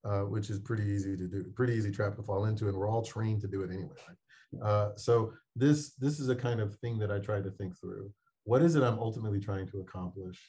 uh, 0.04 0.24
which 0.24 0.50
is 0.50 0.60
pretty 0.60 0.84
easy 0.84 1.15
to 1.15 1.26
do, 1.26 1.45
pretty 1.56 1.71
easy 1.71 1.89
trap 1.89 2.17
to 2.17 2.21
fall 2.21 2.43
into, 2.43 2.67
and 2.67 2.76
we're 2.76 2.89
all 2.89 3.02
trained 3.02 3.39
to 3.39 3.48
do 3.48 3.62
it 3.63 3.71
anyway. 3.71 3.95
Right? 4.06 4.17
Uh, 4.63 4.89
so 4.95 5.34
this 5.55 5.93
this 5.95 6.19
is 6.19 6.29
a 6.29 6.36
kind 6.36 6.60
of 6.60 6.75
thing 6.75 6.97
that 6.99 7.12
I 7.12 7.19
try 7.19 7.41
to 7.41 7.51
think 7.51 7.79
through. 7.79 8.12
What 8.43 8.62
is 8.62 8.75
it 8.75 8.84
I'm 8.84 8.99
ultimately 8.99 9.39
trying 9.39 9.67
to 9.67 9.79
accomplish? 9.79 10.39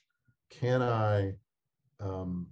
Can 0.50 0.82
I 0.82 1.32
um, 2.00 2.46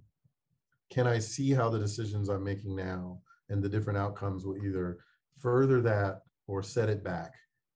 can 0.91 1.07
I 1.07 1.19
see 1.19 1.51
how 1.51 1.69
the 1.69 1.79
decisions 1.79 2.29
I'm 2.29 2.43
making 2.43 2.75
now 2.75 3.19
and 3.49 3.61
the 3.61 3.69
different 3.69 3.99
outcomes 3.99 4.45
will 4.45 4.57
either 4.57 4.99
further 5.37 5.81
that 5.81 6.21
or 6.47 6.63
set 6.63 6.89
it 6.89 7.03
back? 7.03 7.33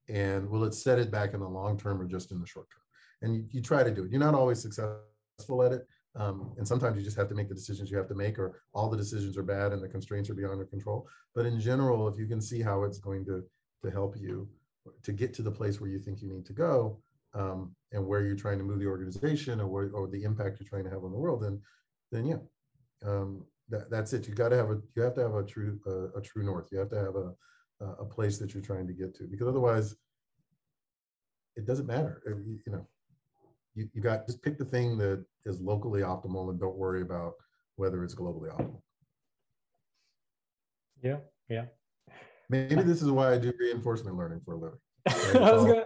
And 0.08 0.50
will 0.50 0.64
it 0.64 0.74
set 0.74 1.00
it 1.00 1.12
back 1.12 1.34
in 1.34 1.40
the 1.40 1.48
long 1.48 1.78
term 1.78 2.02
or 2.02 2.06
just 2.06 2.32
in 2.32 2.40
the 2.40 2.48
short 2.48 2.68
term? 2.70 2.82
And 3.22 3.36
you, 3.36 3.46
you 3.52 3.62
try 3.62 3.84
to 3.84 3.92
do 3.92 4.06
it. 4.06 4.12
You're 4.12 4.20
not 4.20 4.34
always 4.34 4.62
successful 4.62 5.64
at 5.64 5.72
it. 5.72 5.86
Um, 6.16 6.54
and 6.58 6.68
sometimes 6.68 6.98
you 6.98 7.04
just 7.04 7.18
have 7.18 7.30
to 7.30 7.36
make 7.36 7.50
the 7.50 7.56
decisions 7.56 7.92
you 7.92 7.98
have 7.98 8.08
to 8.08 8.16
make, 8.16 8.40
or 8.40 8.62
all 8.74 8.90
the 8.90 8.98
decisions 8.98 9.38
are 9.38 9.44
bad 9.44 9.72
and 9.72 9.82
the 9.82 9.88
constraints 9.88 10.30
are 10.30 10.34
beyond 10.34 10.58
your 10.58 10.66
control. 10.66 11.08
But 11.36 11.46
in 11.46 11.60
general, 11.60 12.08
if 12.08 12.18
you 12.18 12.26
can 12.26 12.42
see 12.42 12.62
how 12.62 12.84
it's 12.84 12.98
going 12.98 13.26
to 13.26 13.44
to 13.84 13.92
help 13.92 14.16
you 14.18 14.48
to 15.04 15.12
get 15.12 15.34
to 15.36 15.42
the 15.42 15.52
place 15.52 15.80
where 15.80 15.90
you 15.90 16.00
think 16.00 16.22
you 16.22 16.30
need 16.30 16.46
to 16.46 16.54
go 16.54 17.00
um, 17.34 17.76
and 17.92 18.06
where 18.06 18.24
you're 18.24 18.36
trying 18.36 18.58
to 18.58 18.64
move 18.64 18.80
the 18.80 18.88
organization 18.88 19.60
or, 19.62 19.68
where, 19.68 19.90
or 19.94 20.08
the 20.08 20.24
impact 20.24 20.60
you're 20.60 20.70
trying 20.70 20.84
to 20.84 20.90
have 20.90 21.04
on 21.04 21.12
the 21.12 21.18
world, 21.18 21.42
then, 21.42 21.62
then 22.12 22.26
yeah, 22.26 22.38
um, 23.06 23.46
that, 23.70 23.90
that's 23.90 24.14
it. 24.14 24.28
You 24.28 24.34
got 24.34 24.50
to 24.50 24.58
have 24.58 24.72
a, 24.72 24.80
you 24.96 25.02
have 25.04 25.16
to 25.16 25.22
have 25.22 25.36
a 25.36 25.44
true, 25.44 25.80
uh, 25.86 26.18
a 26.18 26.22
true 26.22 26.44
north. 26.44 26.70
You 26.72 26.80
have 26.80 26.90
to 26.90 26.98
have 26.98 27.16
a, 27.16 27.34
a 28.02 28.06
place 28.06 28.38
that 28.40 28.54
you're 28.54 28.64
trying 28.64 28.88
to 28.88 28.94
get 28.94 29.16
to 29.16 29.24
because 29.26 29.48
otherwise 29.48 29.96
it 31.56 31.66
doesn't 31.66 31.88
matter. 31.88 32.22
Uh, 32.28 32.38
you, 32.38 32.60
you 32.66 32.72
know, 32.72 32.88
you, 33.76 33.90
you 33.94 34.02
got, 34.02 34.26
just 34.26 34.42
pick 34.42 34.58
the 34.58 34.66
thing 34.66 34.98
that 34.98 35.24
is 35.46 35.62
locally 35.62 36.02
optimal 36.02 36.50
and 36.50 36.60
don't 36.60 36.78
worry 36.78 37.02
about 37.02 37.34
whether 37.76 38.04
it's 38.04 38.16
globally 38.16 38.50
optimal. 38.50 38.82
Yeah, 41.02 41.18
yeah. 41.48 41.66
Maybe 42.50 42.82
this 42.82 43.02
is 43.02 43.12
why 43.12 43.34
I 43.34 43.38
do 43.38 43.54
reinforcement 43.60 44.18
learning 44.18 44.42
for 44.44 44.54
a 44.54 44.58
living. 44.58 44.80
I 45.08 45.54
was 45.54 45.66
gonna... 45.66 45.86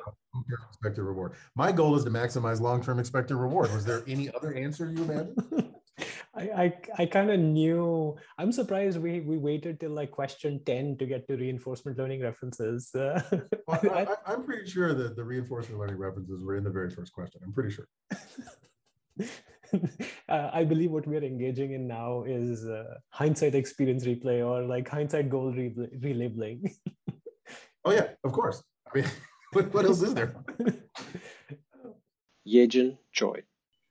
Expected 0.70 1.04
reward. 1.04 1.34
My 1.56 1.72
goal 1.72 1.96
is 1.96 2.04
to 2.06 2.10
maximize 2.10 2.60
long-term 2.60 3.00
expected 3.00 3.36
reward. 3.36 3.72
Was 3.72 3.86
there 3.86 4.04
any 4.08 4.34
other 4.34 4.54
answer 4.54 4.92
you 4.92 5.04
imagine? 5.04 5.36
I, 6.36 6.42
I, 6.42 6.74
I 6.98 7.06
kind 7.06 7.30
of 7.30 7.40
knew. 7.40 8.18
I'm 8.40 8.52
surprised 8.52 8.98
we 8.98 9.20
we 9.20 9.38
waited 9.38 9.80
till 9.80 9.92
like 9.92 10.10
question 10.10 10.60
ten 10.66 10.98
to 10.98 11.06
get 11.06 11.28
to 11.28 11.38
reinforcement 11.38 12.00
learning 12.00 12.22
references. 12.22 12.90
Uh, 12.96 13.22
well, 13.68 14.18
I, 14.28 14.34
am 14.34 14.44
pretty 14.44 14.68
sure 14.68 14.96
that 14.96 15.16
the 15.16 15.24
reinforcement 15.24 15.80
learning 15.80 15.98
references 15.98 16.44
were 16.44 16.58
in 16.58 16.64
the 16.64 16.72
very 16.72 16.90
first 16.90 17.14
question. 17.14 17.42
I'm 17.46 17.54
pretty 17.54 17.70
sure. 17.70 17.88
uh, 20.30 20.50
I 20.54 20.64
believe 20.64 20.92
what 20.92 21.08
we're 21.08 21.24
engaging 21.24 21.74
in 21.74 21.88
now 21.88 22.24
is 22.26 22.66
uh, 22.66 22.96
hindsight 23.10 23.56
experience 23.56 24.06
replay 24.06 24.46
or 24.46 24.64
like 24.64 24.88
hindsight 24.88 25.30
goal 25.30 25.52
re- 25.52 25.74
relabeling. 26.00 26.72
oh 27.86 27.92
yeah, 27.92 28.10
of 28.24 28.32
course. 28.32 28.64
I 28.94 29.00
mean, 29.00 29.08
what, 29.54 29.74
what 29.74 29.86
else 29.86 30.02
is 30.02 30.14
there? 30.14 30.36
Yejin 32.48 32.98
Choi. 33.12 33.42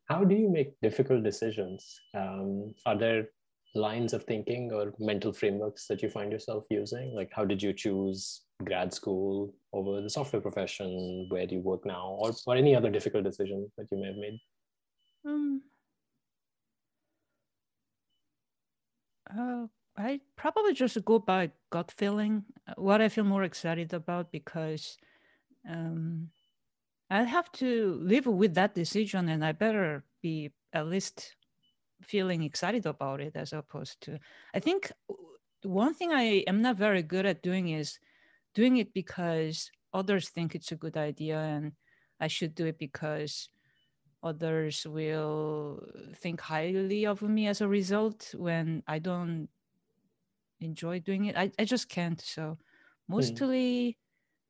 How 0.07 0.25
do 0.25 0.35
you 0.35 0.51
make 0.51 0.79
difficult 0.83 1.23
decisions? 1.23 1.99
Um, 2.15 2.75
are 2.85 2.99
there 2.99 3.29
lines 3.75 4.13
of 4.13 4.25
thinking 4.25 4.71
or 4.73 4.93
mental 4.99 5.33
frameworks 5.33 5.87
that 5.87 6.03
you 6.03 6.11
find 6.11 6.31
yourself 6.31 6.65
using? 6.69 7.15
Like, 7.15 7.31
how 7.33 7.45
did 7.45 7.63
you 7.63 7.73
choose 7.73 8.43
grad 8.63 8.93
school 8.93 9.55
over 9.73 10.03
the 10.03 10.11
software 10.11 10.43
profession? 10.43 11.27
Where 11.31 11.47
do 11.47 11.55
you 11.55 11.63
work 11.63 11.87
now? 11.87 12.17
Or, 12.19 12.33
or 12.47 12.57
any 12.57 12.77
other 12.77 12.91
difficult 12.91 13.25
decision 13.25 13.71
that 13.79 13.87
you 13.91 13.99
may 13.99 14.09
have 14.09 14.17
made? 14.17 14.39
Um, 15.27 15.63
uh, 19.31 19.67
I 19.97 20.21
probably 20.37 20.73
just 20.75 21.05
go 21.05 21.19
by 21.19 21.51
gut 21.71 21.91
feeling, 21.91 22.45
what 22.77 23.01
I 23.01 23.09
feel 23.09 23.25
more 23.25 23.45
excited 23.45 23.93
about, 23.93 24.33
because 24.33 24.97
um, 25.69 26.31
I 27.11 27.23
have 27.23 27.53
to 27.53 28.01
live 28.03 28.27
with 28.27 28.55
that 28.55 28.75
decision, 28.75 29.29
and 29.29 29.45
I 29.45 29.53
better 29.53 30.05
be 30.23 30.53
at 30.73 30.87
least 30.87 31.37
feeling 32.03 32.43
excited 32.43 32.87
about 32.87 33.21
it, 33.21 33.37
as 33.37 33.53
opposed 33.53 34.01
to. 34.03 34.19
I 34.55 34.61
think 34.61 34.91
one 35.63 35.95
thing 35.95 36.13
I 36.13 36.45
am 36.49 36.63
not 36.63 36.77
very 36.77 37.03
good 37.03 37.27
at 37.27 37.43
doing 37.43 37.69
is 37.69 37.99
doing 38.55 38.79
it 38.79 38.95
because 38.95 39.71
others 39.93 40.31
think 40.31 40.55
it's 40.55 40.73
a 40.73 40.77
good 40.77 40.97
idea, 40.97 41.39
and 41.39 41.73
I 42.19 42.29
should 42.29 42.55
do 42.55 42.67
it 42.67 42.79
because 42.79 43.51
others 44.23 44.87
will 44.87 45.83
think 46.17 46.41
highly 46.41 47.07
of 47.07 47.23
me 47.23 47.47
as 47.49 47.61
a 47.61 47.69
result 47.69 48.35
when 48.37 48.83
I 48.87 48.99
don't 48.99 49.49
enjoy 50.61 51.01
doing 51.01 51.27
it. 51.27 51.37
I, 51.37 51.51
I 51.59 51.65
just 51.65 51.89
can't. 51.89 52.21
So 52.21 52.59
hmm. 53.07 53.15
mostly, 53.15 53.99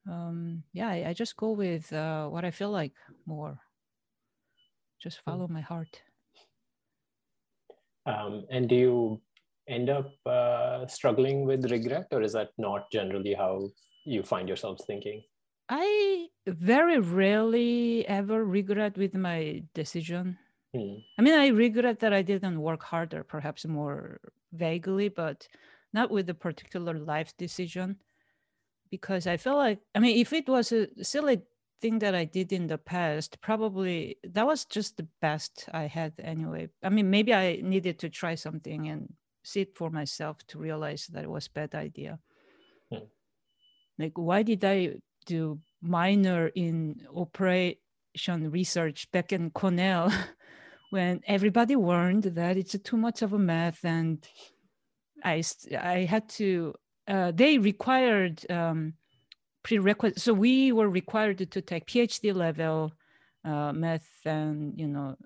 mm. 0.06 0.12
um, 0.12 0.62
yeah, 0.72 0.88
I, 0.88 1.08
I, 1.08 1.12
just 1.14 1.36
go 1.36 1.52
with 1.52 1.92
uh, 1.92 2.28
what 2.28 2.44
I 2.44 2.50
feel 2.50 2.70
like 2.70 2.92
more. 3.26 3.58
Just 5.00 5.20
hmm. 5.24 5.30
follow 5.30 5.46
mm. 5.48 5.52
my 5.52 5.60
heart. 5.62 6.02
Um, 8.04 8.44
and 8.50 8.68
do 8.68 8.74
you 8.74 9.20
end 9.68 9.88
up 9.88 10.10
uh, 10.26 10.86
struggling 10.86 11.46
with 11.46 11.70
regret, 11.70 12.08
or 12.10 12.20
is 12.20 12.32
that 12.32 12.50
not 12.58 12.90
generally 12.90 13.32
how 13.32 13.68
you 14.04 14.22
find 14.22 14.48
yourselves 14.48 14.84
thinking? 14.86 15.22
I 15.74 16.28
very 16.46 16.98
rarely 16.98 18.06
ever 18.06 18.44
regret 18.44 18.98
with 18.98 19.14
my 19.14 19.62
decision. 19.72 20.36
Hmm. 20.74 20.96
I 21.18 21.22
mean, 21.22 21.32
I 21.32 21.46
regret 21.46 22.00
that 22.00 22.12
I 22.12 22.20
didn't 22.20 22.60
work 22.60 22.82
harder, 22.82 23.24
perhaps 23.24 23.64
more 23.64 24.20
vaguely, 24.52 25.08
but 25.08 25.48
not 25.94 26.10
with 26.10 26.28
a 26.28 26.34
particular 26.34 26.98
life 26.98 27.34
decision. 27.38 28.02
Because 28.90 29.26
I 29.26 29.38
feel 29.38 29.56
like, 29.56 29.80
I 29.94 30.00
mean, 30.00 30.18
if 30.18 30.34
it 30.34 30.46
was 30.46 30.72
a 30.72 30.88
silly 31.02 31.40
thing 31.80 32.00
that 32.00 32.14
I 32.14 32.26
did 32.26 32.52
in 32.52 32.66
the 32.66 32.76
past, 32.76 33.40
probably 33.40 34.18
that 34.24 34.44
was 34.44 34.66
just 34.66 34.98
the 34.98 35.08
best 35.22 35.70
I 35.72 35.84
had 35.86 36.12
anyway. 36.18 36.68
I 36.82 36.90
mean, 36.90 37.08
maybe 37.08 37.32
I 37.32 37.62
needed 37.62 37.98
to 38.00 38.10
try 38.10 38.34
something 38.34 38.88
and 38.88 39.14
see 39.42 39.62
it 39.62 39.74
for 39.74 39.88
myself 39.88 40.46
to 40.48 40.58
realize 40.58 41.06
that 41.06 41.24
it 41.24 41.30
was 41.30 41.48
bad 41.48 41.74
idea. 41.74 42.18
Hmm. 42.90 43.06
Like, 43.98 44.18
why 44.18 44.42
did 44.42 44.62
I 44.66 44.96
do 45.24 45.58
minor 45.80 46.48
in 46.54 47.00
operation 47.14 47.76
research 48.50 49.10
back 49.12 49.32
in 49.32 49.50
Cornell 49.50 50.12
when 50.90 51.20
everybody 51.26 51.76
warned 51.76 52.24
that 52.24 52.56
it's 52.56 52.76
too 52.84 52.96
much 52.96 53.22
of 53.22 53.32
a 53.32 53.38
math 53.38 53.84
and 53.84 54.26
I, 55.24 55.42
I 55.80 56.00
had 56.00 56.28
to, 56.30 56.74
uh, 57.08 57.32
they 57.32 57.58
required 57.58 58.44
um, 58.50 58.94
prerequisites. 59.62 60.22
So 60.22 60.34
we 60.34 60.72
were 60.72 60.88
required 60.88 61.38
to 61.50 61.60
take 61.62 61.86
PhD 61.86 62.34
level 62.34 62.92
uh, 63.44 63.72
math 63.72 64.08
and, 64.24 64.78
you 64.78 64.88
know, 64.88 65.16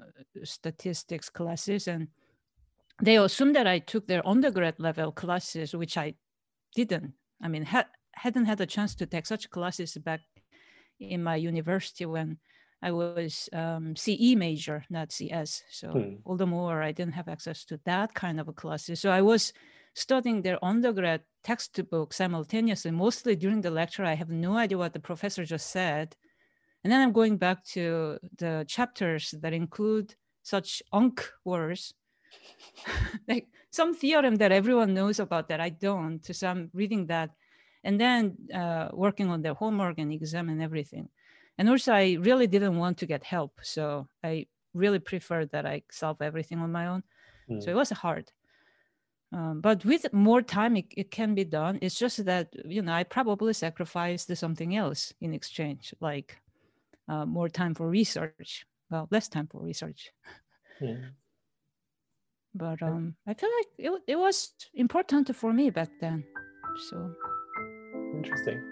statistics 0.44 1.28
classes. 1.28 1.88
And 1.88 2.08
they 3.02 3.16
assumed 3.18 3.56
that 3.56 3.66
I 3.66 3.78
took 3.78 4.06
their 4.06 4.26
undergrad 4.26 4.78
level 4.78 5.12
classes, 5.12 5.74
which 5.74 5.96
I 5.96 6.14
didn't. 6.74 7.14
I 7.42 7.48
mean, 7.48 7.64
ha- 7.64 7.88
hadn't 8.16 8.46
had 8.46 8.60
a 8.60 8.66
chance 8.66 8.94
to 8.96 9.06
take 9.06 9.26
such 9.26 9.50
classes 9.50 9.96
back 9.98 10.20
in 10.98 11.22
my 11.22 11.36
university 11.36 12.06
when 12.06 12.38
I 12.82 12.90
was 12.92 13.48
um, 13.52 13.96
CE 13.96 14.34
major, 14.34 14.84
not 14.90 15.12
CS. 15.12 15.62
So 15.70 16.06
Hmm. 16.06 16.16
all 16.24 16.36
the 16.36 16.46
more 16.46 16.82
I 16.82 16.92
didn't 16.92 17.14
have 17.14 17.28
access 17.28 17.64
to 17.66 17.80
that 17.84 18.14
kind 18.14 18.40
of 18.40 18.48
a 18.48 18.52
classes. 18.52 19.00
So 19.00 19.10
I 19.10 19.22
was 19.22 19.52
studying 19.94 20.42
their 20.42 20.62
undergrad 20.64 21.24
textbook 21.42 22.12
simultaneously. 22.12 22.90
Mostly 22.90 23.36
during 23.36 23.62
the 23.62 23.70
lecture, 23.70 24.04
I 24.04 24.14
have 24.14 24.30
no 24.30 24.56
idea 24.56 24.78
what 24.78 24.92
the 24.92 25.00
professor 25.00 25.44
just 25.44 25.70
said. 25.70 26.16
And 26.84 26.92
then 26.92 27.02
I'm 27.02 27.12
going 27.12 27.38
back 27.38 27.64
to 27.76 28.18
the 28.38 28.64
chapters 28.68 29.32
that 29.42 29.52
include 29.52 30.16
such 30.42 30.82
unk 30.92 31.30
words, 31.44 31.94
like 33.28 33.48
some 33.70 33.94
theorem 33.94 34.36
that 34.36 34.52
everyone 34.52 34.94
knows 34.94 35.18
about 35.18 35.48
that 35.48 35.60
I 35.60 35.70
don't. 35.70 36.24
So 36.24 36.46
I'm 36.48 36.70
reading 36.72 37.06
that 37.06 37.30
and 37.86 38.00
then 38.00 38.36
uh, 38.52 38.88
working 38.92 39.30
on 39.30 39.42
the 39.42 39.54
homework 39.54 39.98
and 39.98 40.12
exam 40.12 40.48
and 40.48 40.60
everything. 40.60 41.08
And 41.56 41.70
also, 41.70 41.92
I 41.92 42.18
really 42.20 42.48
didn't 42.48 42.76
want 42.76 42.98
to 42.98 43.06
get 43.06 43.24
help. 43.24 43.60
So 43.62 44.08
I 44.22 44.46
really 44.74 44.98
preferred 44.98 45.50
that 45.52 45.64
I 45.64 45.82
solve 45.90 46.20
everything 46.20 46.58
on 46.58 46.72
my 46.72 46.86
own. 46.88 47.02
So 47.60 47.70
Hmm. 47.70 47.70
it 47.70 47.76
was 47.76 47.90
hard. 47.90 48.32
Um, 49.32 49.60
but 49.60 49.84
with 49.84 50.12
more 50.12 50.42
time, 50.42 50.76
it, 50.76 50.86
it 50.96 51.10
can 51.10 51.34
be 51.34 51.44
done. 51.44 51.78
It's 51.80 51.98
just 51.98 52.24
that, 52.24 52.48
you 52.64 52.82
know, 52.82 52.92
I 52.92 53.04
probably 53.04 53.52
sacrificed 53.52 54.36
something 54.36 54.76
else 54.76 55.12
in 55.20 55.32
exchange, 55.32 55.94
like 56.00 56.36
uh, 57.08 57.24
more 57.24 57.48
time 57.48 57.74
for 57.74 57.88
research. 57.88 58.66
Well, 58.90 59.06
less 59.10 59.28
time 59.28 59.46
for 59.46 59.60
research. 59.62 60.12
Hmm. 60.78 61.14
But 62.54 62.82
um, 62.82 63.14
I 63.26 63.34
feel 63.34 63.50
like 63.58 63.68
it, 63.78 64.02
it 64.06 64.16
was 64.16 64.52
important 64.74 65.34
for 65.36 65.52
me 65.52 65.70
back 65.70 65.90
then. 66.00 66.24
So 66.90 67.14
Interesting. 68.16 68.62